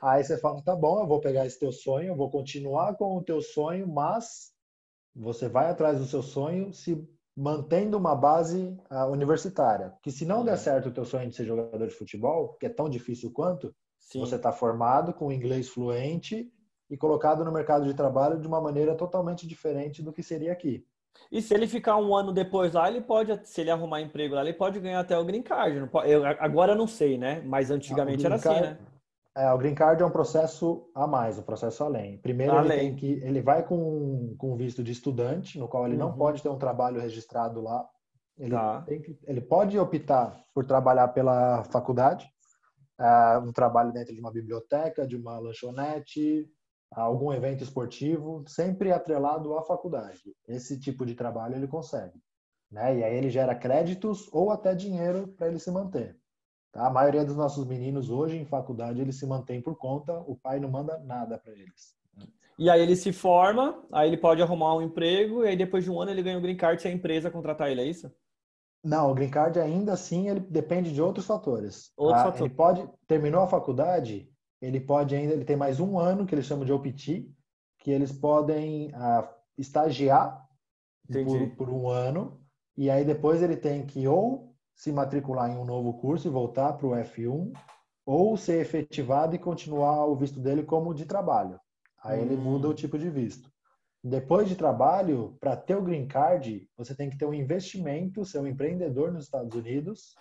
Aí 0.00 0.22
você 0.22 0.38
fala, 0.38 0.62
tá 0.62 0.76
bom, 0.76 1.00
eu 1.00 1.06
vou 1.06 1.20
pegar 1.20 1.46
esse 1.46 1.58
teu 1.58 1.72
sonho, 1.72 2.08
eu 2.08 2.16
vou 2.16 2.30
continuar 2.30 2.94
com 2.96 3.16
o 3.16 3.22
teu 3.22 3.40
sonho, 3.40 3.86
mas 3.88 4.52
você 5.14 5.48
vai 5.48 5.70
atrás 5.70 5.98
do 5.98 6.04
seu 6.04 6.22
sonho 6.22 6.72
se 6.72 7.04
mantendo 7.36 7.98
uma 7.98 8.14
base 8.14 8.78
uh, 8.90 9.10
universitária. 9.10 9.92
Que 10.02 10.10
se 10.10 10.24
não 10.24 10.44
der 10.44 10.52
uhum. 10.52 10.56
certo 10.56 10.88
o 10.88 10.92
teu 10.92 11.04
sonho 11.04 11.28
de 11.28 11.36
ser 11.36 11.44
jogador 11.44 11.86
de 11.86 11.94
futebol, 11.94 12.54
que 12.60 12.66
é 12.66 12.70
tão 12.70 12.88
difícil 12.88 13.30
quanto, 13.32 13.74
Sim. 13.98 14.20
você 14.20 14.36
está 14.36 14.52
formado 14.52 15.12
com 15.12 15.32
inglês 15.32 15.68
fluente 15.68 16.50
e 16.88 16.96
colocado 16.96 17.44
no 17.44 17.52
mercado 17.52 17.84
de 17.84 17.94
trabalho 17.94 18.40
de 18.40 18.46
uma 18.46 18.60
maneira 18.60 18.94
totalmente 18.94 19.46
diferente 19.46 20.02
do 20.02 20.12
que 20.12 20.22
seria 20.22 20.52
aqui. 20.52 20.86
E 21.32 21.42
se 21.42 21.54
ele 21.54 21.66
ficar 21.66 21.96
um 21.96 22.14
ano 22.14 22.32
depois 22.32 22.74
lá, 22.74 22.88
ele 22.88 23.00
pode, 23.00 23.38
se 23.44 23.62
ele 23.62 23.70
arrumar 23.70 24.00
emprego 24.00 24.34
lá, 24.34 24.42
ele 24.42 24.52
pode 24.52 24.78
ganhar 24.78 25.00
até 25.00 25.18
o 25.18 25.24
green 25.24 25.42
card. 25.42 25.88
Eu, 26.04 26.24
agora 26.24 26.72
eu 26.72 26.76
não 26.76 26.86
sei, 26.86 27.18
né? 27.18 27.42
Mas 27.44 27.70
antigamente 27.70 28.24
era 28.24 28.36
assim, 28.36 28.48
né? 28.48 28.78
É, 29.36 29.52
o 29.52 29.58
green 29.58 29.74
card 29.74 30.02
é 30.02 30.06
um 30.06 30.10
processo 30.10 30.90
a 30.94 31.06
mais, 31.06 31.38
um 31.38 31.42
processo 31.42 31.84
além. 31.84 32.16
Primeiro 32.18 32.54
além. 32.54 32.78
ele 32.78 32.80
tem 32.80 32.96
que, 32.96 33.12
ele 33.22 33.42
vai 33.42 33.62
com 33.62 34.34
com 34.38 34.56
visto 34.56 34.82
de 34.82 34.92
estudante, 34.92 35.58
no 35.58 35.68
qual 35.68 35.84
ele 35.84 35.94
uhum. 35.94 36.08
não 36.08 36.16
pode 36.16 36.42
ter 36.42 36.48
um 36.48 36.58
trabalho 36.58 36.98
registrado 36.98 37.60
lá. 37.60 37.86
Ele, 38.38 38.54
tá. 38.54 38.82
que, 38.86 39.18
ele 39.24 39.42
pode 39.42 39.78
optar 39.78 40.42
por 40.54 40.64
trabalhar 40.64 41.08
pela 41.08 41.62
faculdade, 41.64 42.26
uh, 42.98 43.46
um 43.46 43.52
trabalho 43.52 43.92
dentro 43.92 44.14
de 44.14 44.20
uma 44.20 44.32
biblioteca, 44.32 45.06
de 45.06 45.16
uma 45.16 45.38
lanchonete, 45.38 46.50
algum 46.90 47.30
evento 47.30 47.62
esportivo, 47.62 48.42
sempre 48.46 48.90
atrelado 48.90 49.56
à 49.56 49.62
faculdade. 49.62 50.34
Esse 50.48 50.80
tipo 50.80 51.04
de 51.04 51.14
trabalho 51.14 51.56
ele 51.56 51.68
consegue, 51.68 52.18
né? 52.70 52.96
E 52.98 53.04
aí 53.04 53.16
ele 53.16 53.28
gera 53.28 53.54
créditos 53.54 54.32
ou 54.32 54.50
até 54.50 54.74
dinheiro 54.74 55.28
para 55.28 55.48
ele 55.48 55.58
se 55.58 55.70
manter. 55.70 56.16
Tá? 56.76 56.86
A 56.86 56.90
maioria 56.90 57.24
dos 57.24 57.34
nossos 57.34 57.66
meninos 57.66 58.10
hoje 58.10 58.36
em 58.36 58.44
faculdade 58.44 59.00
eles 59.00 59.16
se 59.16 59.26
mantêm 59.26 59.62
por 59.62 59.76
conta, 59.76 60.12
o 60.26 60.36
pai 60.36 60.60
não 60.60 60.68
manda 60.68 60.98
nada 60.98 61.38
para 61.38 61.52
eles. 61.52 61.96
E 62.58 62.70
aí 62.70 62.80
ele 62.80 62.94
se 62.94 63.12
forma, 63.12 63.82
aí 63.92 64.08
ele 64.08 64.16
pode 64.16 64.42
arrumar 64.42 64.76
um 64.76 64.82
emprego 64.82 65.42
e 65.42 65.48
aí 65.48 65.56
depois 65.56 65.84
de 65.84 65.90
um 65.90 66.00
ano 66.00 66.10
ele 66.10 66.22
ganha 66.22 66.38
o 66.38 66.40
green 66.40 66.56
card 66.56 66.80
se 66.80 66.88
a 66.88 66.92
empresa 66.92 67.30
contratar 67.30 67.70
ele, 67.70 67.80
é 67.80 67.86
isso? 67.86 68.10
Não, 68.84 69.10
o 69.10 69.14
green 69.14 69.30
card 69.30 69.58
ainda 69.58 69.94
assim 69.94 70.28
ele 70.28 70.40
depende 70.40 70.92
de 70.92 71.00
outros 71.00 71.26
fatores. 71.26 71.92
Outros 71.96 72.22
tá? 72.22 72.24
fatores. 72.32 72.46
Ele 72.46 72.54
pode 72.54 72.88
terminou 73.06 73.42
a 73.42 73.48
faculdade, 73.48 74.30
ele 74.60 74.80
pode 74.80 75.14
ainda 75.14 75.32
ele 75.32 75.44
tem 75.44 75.56
mais 75.56 75.80
um 75.80 75.98
ano 75.98 76.26
que 76.26 76.34
eles 76.34 76.46
chamam 76.46 76.64
de 76.64 76.72
OPT, 76.72 77.26
que 77.78 77.90
eles 77.90 78.12
podem 78.12 78.90
ah, 78.94 79.30
estagiar 79.56 80.46
por, 81.10 81.56
por 81.56 81.70
um 81.70 81.88
ano 81.88 82.38
e 82.76 82.90
aí 82.90 83.04
depois 83.04 83.42
ele 83.42 83.56
tem 83.56 83.86
que 83.86 84.06
ou 84.06 84.55
se 84.76 84.92
matricular 84.92 85.50
em 85.50 85.56
um 85.56 85.64
novo 85.64 85.94
curso 85.94 86.28
e 86.28 86.30
voltar 86.30 86.74
para 86.74 86.86
o 86.86 86.90
F1, 86.90 87.52
ou 88.04 88.36
ser 88.36 88.60
efetivado 88.60 89.34
e 89.34 89.38
continuar 89.38 90.06
o 90.06 90.14
visto 90.14 90.38
dele 90.38 90.62
como 90.62 90.94
de 90.94 91.06
trabalho. 91.06 91.58
Aí 92.04 92.20
hum. 92.20 92.22
ele 92.22 92.36
muda 92.36 92.68
o 92.68 92.74
tipo 92.74 92.98
de 92.98 93.10
visto. 93.10 93.50
Depois 94.04 94.48
de 94.48 94.54
trabalho, 94.54 95.36
para 95.40 95.56
ter 95.56 95.74
o 95.74 95.82
green 95.82 96.06
card, 96.06 96.68
você 96.76 96.94
tem 96.94 97.10
que 97.10 97.18
ter 97.18 97.24
um 97.24 97.34
investimento, 97.34 98.24
ser 98.24 98.38
um 98.38 98.46
empreendedor 98.46 99.10
nos 99.10 99.24
Estados 99.24 99.56
Unidos, 99.56 100.14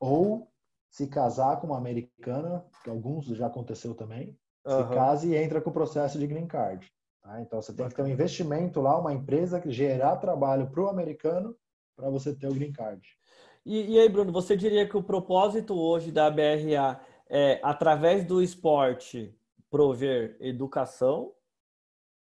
ou 0.00 0.50
se 0.90 1.06
casar 1.06 1.60
com 1.60 1.68
uma 1.68 1.78
americana, 1.78 2.64
que 2.82 2.90
alguns 2.90 3.26
já 3.26 3.46
aconteceu 3.46 3.94
também, 3.94 4.36
uhum. 4.66 4.88
se 4.88 4.94
casa 4.94 5.26
e 5.26 5.36
entra 5.36 5.60
com 5.60 5.70
o 5.70 5.72
processo 5.72 6.18
de 6.18 6.26
green 6.26 6.48
card. 6.48 6.90
Tá? 7.22 7.40
Então 7.40 7.60
você 7.60 7.72
tem 7.72 7.88
que 7.88 7.94
ter 7.94 8.02
um 8.02 8.08
investimento 8.08 8.80
lá, 8.80 8.98
uma 8.98 9.12
empresa 9.12 9.60
que 9.60 9.70
gerar 9.70 10.16
trabalho 10.16 10.68
para 10.70 10.82
o 10.82 10.88
americano 10.88 11.54
para 11.94 12.08
você 12.10 12.34
ter 12.34 12.48
o 12.48 12.54
green 12.54 12.72
card. 12.72 13.17
E, 13.68 13.96
e 13.96 14.00
aí, 14.00 14.08
Bruno, 14.08 14.32
você 14.32 14.56
diria 14.56 14.88
que 14.88 14.96
o 14.96 15.02
propósito 15.02 15.78
hoje 15.78 16.10
da 16.10 16.30
BRA 16.30 16.98
é, 17.28 17.60
através 17.62 18.24
do 18.24 18.42
esporte, 18.42 19.36
prover 19.70 20.38
educação 20.40 21.34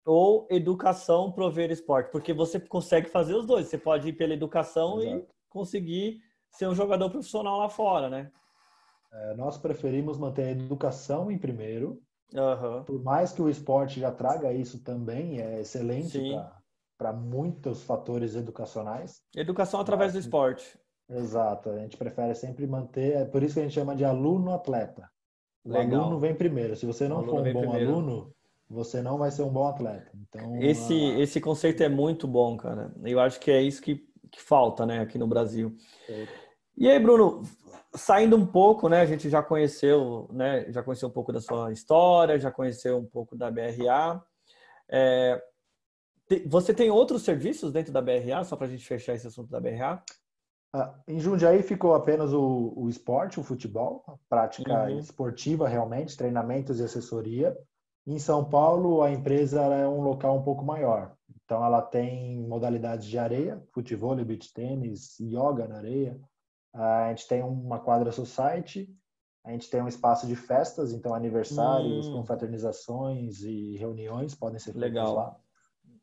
ou 0.04 0.46
educação 0.50 1.32
prover 1.32 1.70
esporte? 1.70 2.10
Porque 2.12 2.34
você 2.34 2.60
consegue 2.60 3.08
fazer 3.08 3.34
os 3.34 3.46
dois. 3.46 3.68
Você 3.68 3.78
pode 3.78 4.10
ir 4.10 4.12
pela 4.12 4.34
educação 4.34 5.00
Exato. 5.00 5.16
e 5.16 5.26
conseguir 5.48 6.20
ser 6.50 6.68
um 6.68 6.74
jogador 6.74 7.08
profissional 7.08 7.56
lá 7.56 7.70
fora, 7.70 8.10
né? 8.10 8.30
É, 9.10 9.34
nós 9.34 9.56
preferimos 9.56 10.18
manter 10.18 10.42
a 10.42 10.50
educação 10.50 11.30
em 11.30 11.38
primeiro. 11.38 12.02
Uhum. 12.34 12.84
Por 12.84 13.02
mais 13.02 13.32
que 13.32 13.40
o 13.40 13.48
esporte 13.48 13.98
já 13.98 14.12
traga 14.12 14.52
isso 14.52 14.84
também, 14.84 15.40
é 15.40 15.60
excelente 15.62 16.20
para 16.98 17.14
muitos 17.14 17.82
fatores 17.82 18.34
educacionais. 18.34 19.22
Educação 19.34 19.80
através 19.80 20.12
Mas, 20.12 20.22
do 20.22 20.26
esporte. 20.26 20.78
Exato, 21.10 21.70
a 21.70 21.78
gente 21.78 21.96
prefere 21.96 22.34
sempre 22.34 22.66
manter, 22.66 23.16
é 23.16 23.24
por 23.24 23.42
isso 23.42 23.54
que 23.54 23.60
a 23.60 23.62
gente 23.64 23.74
chama 23.74 23.96
de 23.96 24.04
aluno-atleta. 24.04 25.10
O 25.64 25.70
Legal. 25.70 26.02
aluno 26.02 26.20
vem 26.20 26.34
primeiro. 26.34 26.76
Se 26.76 26.86
você 26.86 27.08
não 27.08 27.24
for 27.24 27.40
um 27.40 27.52
bom 27.52 27.60
primeiro. 27.60 27.90
aluno, 27.90 28.34
você 28.68 29.02
não 29.02 29.18
vai 29.18 29.30
ser 29.30 29.42
um 29.42 29.50
bom 29.50 29.66
atleta. 29.66 30.10
Então, 30.14 30.56
esse, 30.62 30.94
a... 30.94 31.18
esse 31.18 31.40
conceito 31.40 31.82
é 31.82 31.88
muito 31.88 32.26
bom, 32.26 32.56
cara. 32.56 32.92
Eu 33.04 33.20
acho 33.20 33.40
que 33.40 33.50
é 33.50 33.60
isso 33.60 33.82
que, 33.82 34.06
que 34.30 34.40
falta, 34.40 34.86
né, 34.86 35.00
aqui 35.00 35.18
no 35.18 35.26
Brasil. 35.26 35.76
É. 36.08 36.26
E 36.76 36.88
aí, 36.88 36.98
Bruno, 36.98 37.42
saindo 37.94 38.36
um 38.36 38.46
pouco, 38.46 38.88
né, 38.88 39.00
a 39.00 39.06
gente 39.06 39.28
já 39.28 39.42
conheceu, 39.42 40.28
né, 40.32 40.70
já 40.70 40.82
conheceu 40.82 41.08
um 41.08 41.12
pouco 41.12 41.32
da 41.32 41.40
sua 41.40 41.72
história, 41.72 42.38
já 42.38 42.50
conheceu 42.50 42.96
um 42.96 43.06
pouco 43.06 43.36
da 43.36 43.50
BRA. 43.50 44.22
É, 44.88 45.42
você 46.46 46.72
tem 46.72 46.90
outros 46.90 47.22
serviços 47.22 47.72
dentro 47.72 47.92
da 47.92 48.00
BRA, 48.00 48.44
só 48.44 48.56
para 48.56 48.66
a 48.66 48.70
gente 48.70 48.86
fechar 48.86 49.14
esse 49.14 49.26
assunto 49.26 49.50
da 49.50 49.60
BRA? 49.60 50.02
Ah, 50.72 50.94
em 51.08 51.18
Jundiaí 51.18 51.62
ficou 51.62 51.94
apenas 51.94 52.32
o, 52.32 52.72
o 52.76 52.88
esporte, 52.88 53.40
o 53.40 53.42
futebol, 53.42 54.04
a 54.06 54.14
prática 54.28 54.84
uhum. 54.84 54.98
esportiva 54.98 55.68
realmente, 55.68 56.16
treinamentos 56.16 56.78
e 56.78 56.84
assessoria. 56.84 57.56
Em 58.06 58.18
São 58.18 58.44
Paulo, 58.44 59.02
a 59.02 59.10
empresa 59.10 59.62
é 59.62 59.86
um 59.86 60.00
local 60.00 60.36
um 60.36 60.42
pouco 60.42 60.64
maior. 60.64 61.14
Então, 61.44 61.64
ela 61.64 61.82
tem 61.82 62.40
modalidades 62.46 63.06
de 63.06 63.18
areia, 63.18 63.62
futebol, 63.72 64.14
beach 64.24 64.52
tênis, 64.54 65.18
yoga 65.18 65.66
na 65.66 65.78
areia. 65.78 66.20
Ah, 66.72 67.06
a 67.06 67.08
gente 67.10 67.26
tem 67.26 67.42
uma 67.42 67.80
quadra 67.80 68.12
society, 68.12 68.88
a 69.44 69.50
gente 69.50 69.68
tem 69.68 69.82
um 69.82 69.88
espaço 69.88 70.26
de 70.26 70.36
festas, 70.36 70.92
então 70.92 71.14
aniversários, 71.14 72.06
hum. 72.06 72.12
confraternizações 72.12 73.42
e 73.42 73.76
reuniões 73.76 74.34
podem 74.34 74.58
ser 74.58 74.72
feitas 74.72 74.90
Legal. 74.90 75.14
lá. 75.14 75.36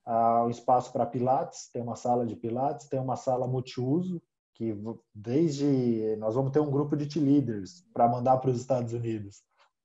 Ah, 0.06 0.44
um 0.46 0.50
espaço 0.50 0.92
para 0.92 1.06
pilates, 1.06 1.70
tem 1.72 1.82
uma 1.82 1.96
sala 1.96 2.26
de 2.26 2.36
pilates, 2.36 2.88
tem 2.88 3.00
uma 3.00 3.16
sala 3.16 3.48
multiuso, 3.48 4.22
que 4.58 4.76
desde 5.14 6.16
nós 6.18 6.34
vamos 6.34 6.52
ter 6.52 6.60
um 6.60 6.72
grupo 6.72 6.98
de 6.98 7.20
leaders 7.20 7.86
para 7.94 8.08
mandar 8.08 8.38
para 8.38 8.50
os 8.50 8.60
Estados 8.60 8.92
Unidos. 8.92 9.44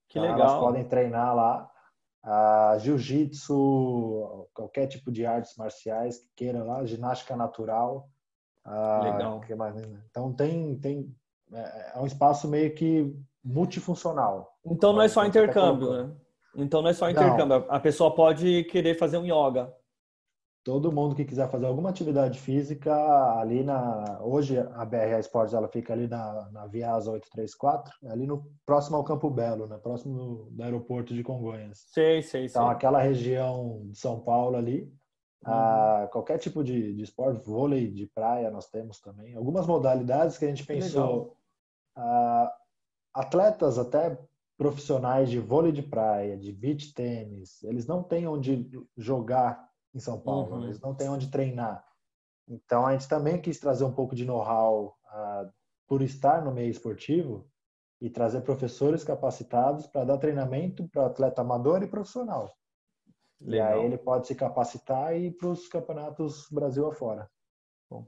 Que 0.09 0.19
então, 0.19 0.33
legal. 0.33 0.49
Elas 0.49 0.61
podem 0.61 0.85
treinar 0.85 1.37
lá 1.37 1.71
a 2.23 2.79
jiu-jitsu, 2.79 4.49
qualquer 4.55 4.87
tipo 4.87 5.13
de 5.13 5.27
artes 5.27 5.55
marciais 5.57 6.19
que 6.19 6.29
queira 6.37 6.65
lá, 6.65 6.85
ginástica 6.87 7.37
natural. 7.37 8.09
Legal. 8.67 9.43
Então 10.11 10.33
tem 10.33 10.79
tem 10.79 11.15
é, 11.53 11.93
é 11.95 11.99
um 12.01 12.07
espaço 12.07 12.49
meio 12.49 12.75
que 12.75 13.15
multifuncional. 13.45 14.57
Então 14.65 14.95
não 14.95 15.03
é 15.03 15.09
só 15.09 15.27
intercâmbio, 15.27 15.93
né? 15.93 16.17
Então 16.57 16.81
não 16.81 16.89
é 16.89 16.95
só 16.95 17.11
intercâmbio. 17.11 17.47
Não. 17.47 17.67
A 17.69 17.79
pessoa 17.79 18.15
pode 18.15 18.65
querer 18.65 18.95
fazer 18.95 19.19
um 19.19 19.27
yoga 19.27 19.71
todo 20.65 20.93
mundo 20.93 21.15
que 21.15 21.25
quiser 21.25 21.51
fazer 21.51 21.67
alguma 21.67 21.91
atividade 21.91 22.39
física 22.39 22.95
ali 23.39 23.65
na 23.65 24.21
hoje 24.23 24.59
a 24.59 24.85
BRA 24.85 25.19
Esportes 25.19 25.55
ela 25.55 25.69
fica 25.69 25.93
ali 25.93 26.07
na, 26.07 26.49
na 26.51 26.67
Viasa 26.67 27.11
834 27.11 27.93
ali 28.09 28.27
no 28.27 28.49
próximo 28.65 28.97
ao 28.97 29.05
Campo 29.05 29.29
Belo 29.29 29.67
né 29.67 29.79
próximo 29.79 30.49
do 30.51 30.63
aeroporto 30.63 31.15
de 31.15 31.23
Congonhas 31.23 31.85
sei 31.89 32.23
sei 32.23 32.47
então 32.47 32.67
sei. 32.67 32.73
aquela 32.73 33.01
região 33.01 33.83
de 33.87 33.99
São 33.99 34.21
Paulo 34.21 34.57
ali 34.57 34.83
uhum. 35.45 35.53
a, 35.53 36.09
qualquer 36.13 36.39
tipo 36.39 36.63
de, 36.63 36.95
de 36.95 37.03
esporte 37.03 37.45
vôlei 37.45 37.91
de 37.91 38.07
praia 38.07 38.51
nós 38.51 38.69
temos 38.69 39.01
também 39.01 39.35
algumas 39.35 39.67
modalidades 39.67 40.39
que 40.39 40.45
a 40.45 40.49
gente 40.49 40.65
pensou 40.65 41.37
a, 41.97 42.53
atletas 43.13 43.79
até 43.79 44.17
profissionais 44.57 45.29
de 45.29 45.41
vôlei 45.41 45.73
de 45.73 45.83
praia 45.83 46.37
de 46.37 46.53
beach 46.53 46.95
tênis 46.95 47.65
eles 47.65 47.85
não 47.85 48.01
têm 48.01 48.29
onde 48.29 48.71
jogar 48.97 49.72
em 49.95 49.99
São 49.99 50.21
Paulo, 50.21 50.57
uhum. 50.57 50.65
eles 50.65 50.81
não 50.81 50.95
têm 50.95 51.09
onde 51.09 51.31
treinar. 51.31 51.85
Então 52.49 52.87
a 52.87 52.93
gente 52.93 53.09
também 53.09 53.41
quis 53.41 53.59
trazer 53.59 53.85
um 53.85 53.93
pouco 53.93 54.15
de 54.15 54.25
know-how 54.25 54.97
uh, 55.07 55.51
por 55.87 56.03
estar 56.03 56.43
no 56.43 56.53
meio 56.53 56.71
esportivo 56.71 57.49
e 58.01 58.11
trazer 58.11 58.41
professores 58.41 59.05
capacitados 59.05 59.87
para 59.87 60.05
dar 60.05 60.19
treinamento 60.19 60.89
para 60.89 61.07
atleta 61.07 61.43
amador 61.43 61.83
e 61.83 61.87
profissional. 61.87 62.53
Legal. 63.41 63.69
E 63.69 63.81
aí 63.81 63.85
ele 63.85 63.99
pode 63.99 64.27
se 64.27 64.35
capacitar 64.35 65.17
e 65.17 65.27
ir 65.27 65.33
para 65.33 65.49
os 65.49 65.69
campeonatos 65.69 66.49
Brasil 66.51 66.87
afora. 66.87 67.31
Bom. 67.91 68.07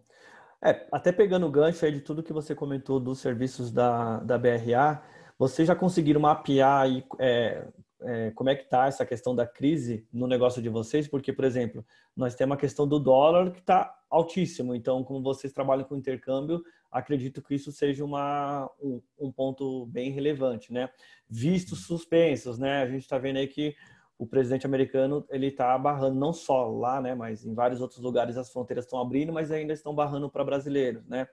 É, 0.62 0.86
até 0.90 1.12
pegando 1.12 1.46
o 1.46 1.50
gancho 1.50 1.84
aí 1.84 1.92
de 1.92 2.00
tudo 2.00 2.22
que 2.22 2.32
você 2.32 2.54
comentou 2.54 2.98
dos 2.98 3.18
serviços 3.18 3.70
da, 3.70 4.18
da 4.20 4.38
BRA, 4.38 5.02
vocês 5.38 5.68
já 5.68 5.76
conseguiram 5.76 6.20
mapear 6.20 6.82
aí, 6.82 7.04
é, 7.18 7.68
é, 8.04 8.30
como 8.32 8.50
é 8.50 8.54
que 8.54 8.64
está 8.64 8.86
essa 8.86 9.04
questão 9.04 9.34
da 9.34 9.46
crise 9.46 10.06
no 10.12 10.26
negócio 10.26 10.60
de 10.62 10.68
vocês, 10.68 11.08
porque, 11.08 11.32
por 11.32 11.44
exemplo, 11.44 11.84
nós 12.16 12.34
temos 12.34 12.56
a 12.56 12.60
questão 12.60 12.86
do 12.86 12.98
dólar 12.98 13.50
que 13.50 13.60
está 13.60 13.98
altíssimo, 14.10 14.74
então, 14.74 15.02
como 15.02 15.22
vocês 15.22 15.52
trabalham 15.52 15.84
com 15.84 15.96
intercâmbio, 15.96 16.62
acredito 16.90 17.42
que 17.42 17.54
isso 17.54 17.72
seja 17.72 18.04
uma, 18.04 18.70
um, 18.80 19.00
um 19.18 19.32
ponto 19.32 19.86
bem 19.86 20.10
relevante, 20.10 20.72
né? 20.72 20.88
Vistos 21.28 21.86
suspensos, 21.86 22.58
né? 22.58 22.82
A 22.82 22.86
gente 22.86 23.02
está 23.02 23.18
vendo 23.18 23.38
aí 23.38 23.48
que 23.48 23.74
o 24.16 24.26
presidente 24.26 24.66
americano 24.66 25.24
ele 25.28 25.48
está 25.48 25.76
barrando 25.76 26.18
não 26.18 26.32
só 26.32 26.68
lá, 26.68 27.00
né, 27.00 27.14
mas 27.14 27.44
em 27.44 27.52
vários 27.52 27.80
outros 27.80 28.00
lugares 28.00 28.36
as 28.36 28.52
fronteiras 28.52 28.84
estão 28.84 29.00
abrindo, 29.00 29.32
mas 29.32 29.50
ainda 29.50 29.72
estão 29.72 29.94
barrando 29.94 30.30
para 30.30 30.44
brasileiros, 30.44 31.04
né? 31.08 31.26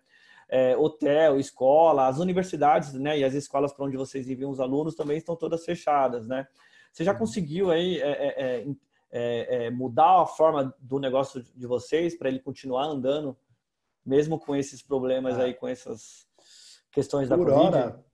É, 0.54 0.76
hotel, 0.76 1.40
escola, 1.40 2.08
as 2.08 2.20
universidades, 2.20 2.94
né, 2.94 3.18
e 3.18 3.24
as 3.24 3.34
escolas 3.34 3.72
para 3.72 3.86
onde 3.86 3.96
vocês 3.96 4.30
enviam 4.30 4.52
os 4.52 4.60
alunos 4.60 4.96
também 4.96 5.18
estão 5.18 5.34
todas 5.34 5.64
fechadas, 5.64 6.28
né? 6.28 6.46
Você 6.92 7.06
já 7.06 7.14
uhum. 7.14 7.20
conseguiu 7.20 7.72
aí 7.72 8.02
é, 8.02 8.12
é, 8.12 8.66
é, 9.12 9.66
é, 9.66 9.70
mudar 9.70 10.22
a 10.22 10.26
forma 10.26 10.76
do 10.80 11.00
negócio 11.00 11.42
de 11.56 11.66
vocês 11.66 12.18
para 12.18 12.28
ele 12.28 12.40
continuar 12.40 12.86
andando, 12.86 13.38
mesmo 14.06 14.38
com 14.38 14.56
esses 14.56 14.82
problemas 14.82 15.40
ah. 15.40 15.44
aí, 15.44 15.54
com 15.54 15.68
essas 15.68 16.28
questões 16.92 17.30
da 17.30 17.38
por 17.38 17.48
Covid? 17.48 17.68
Hora, 17.68 18.06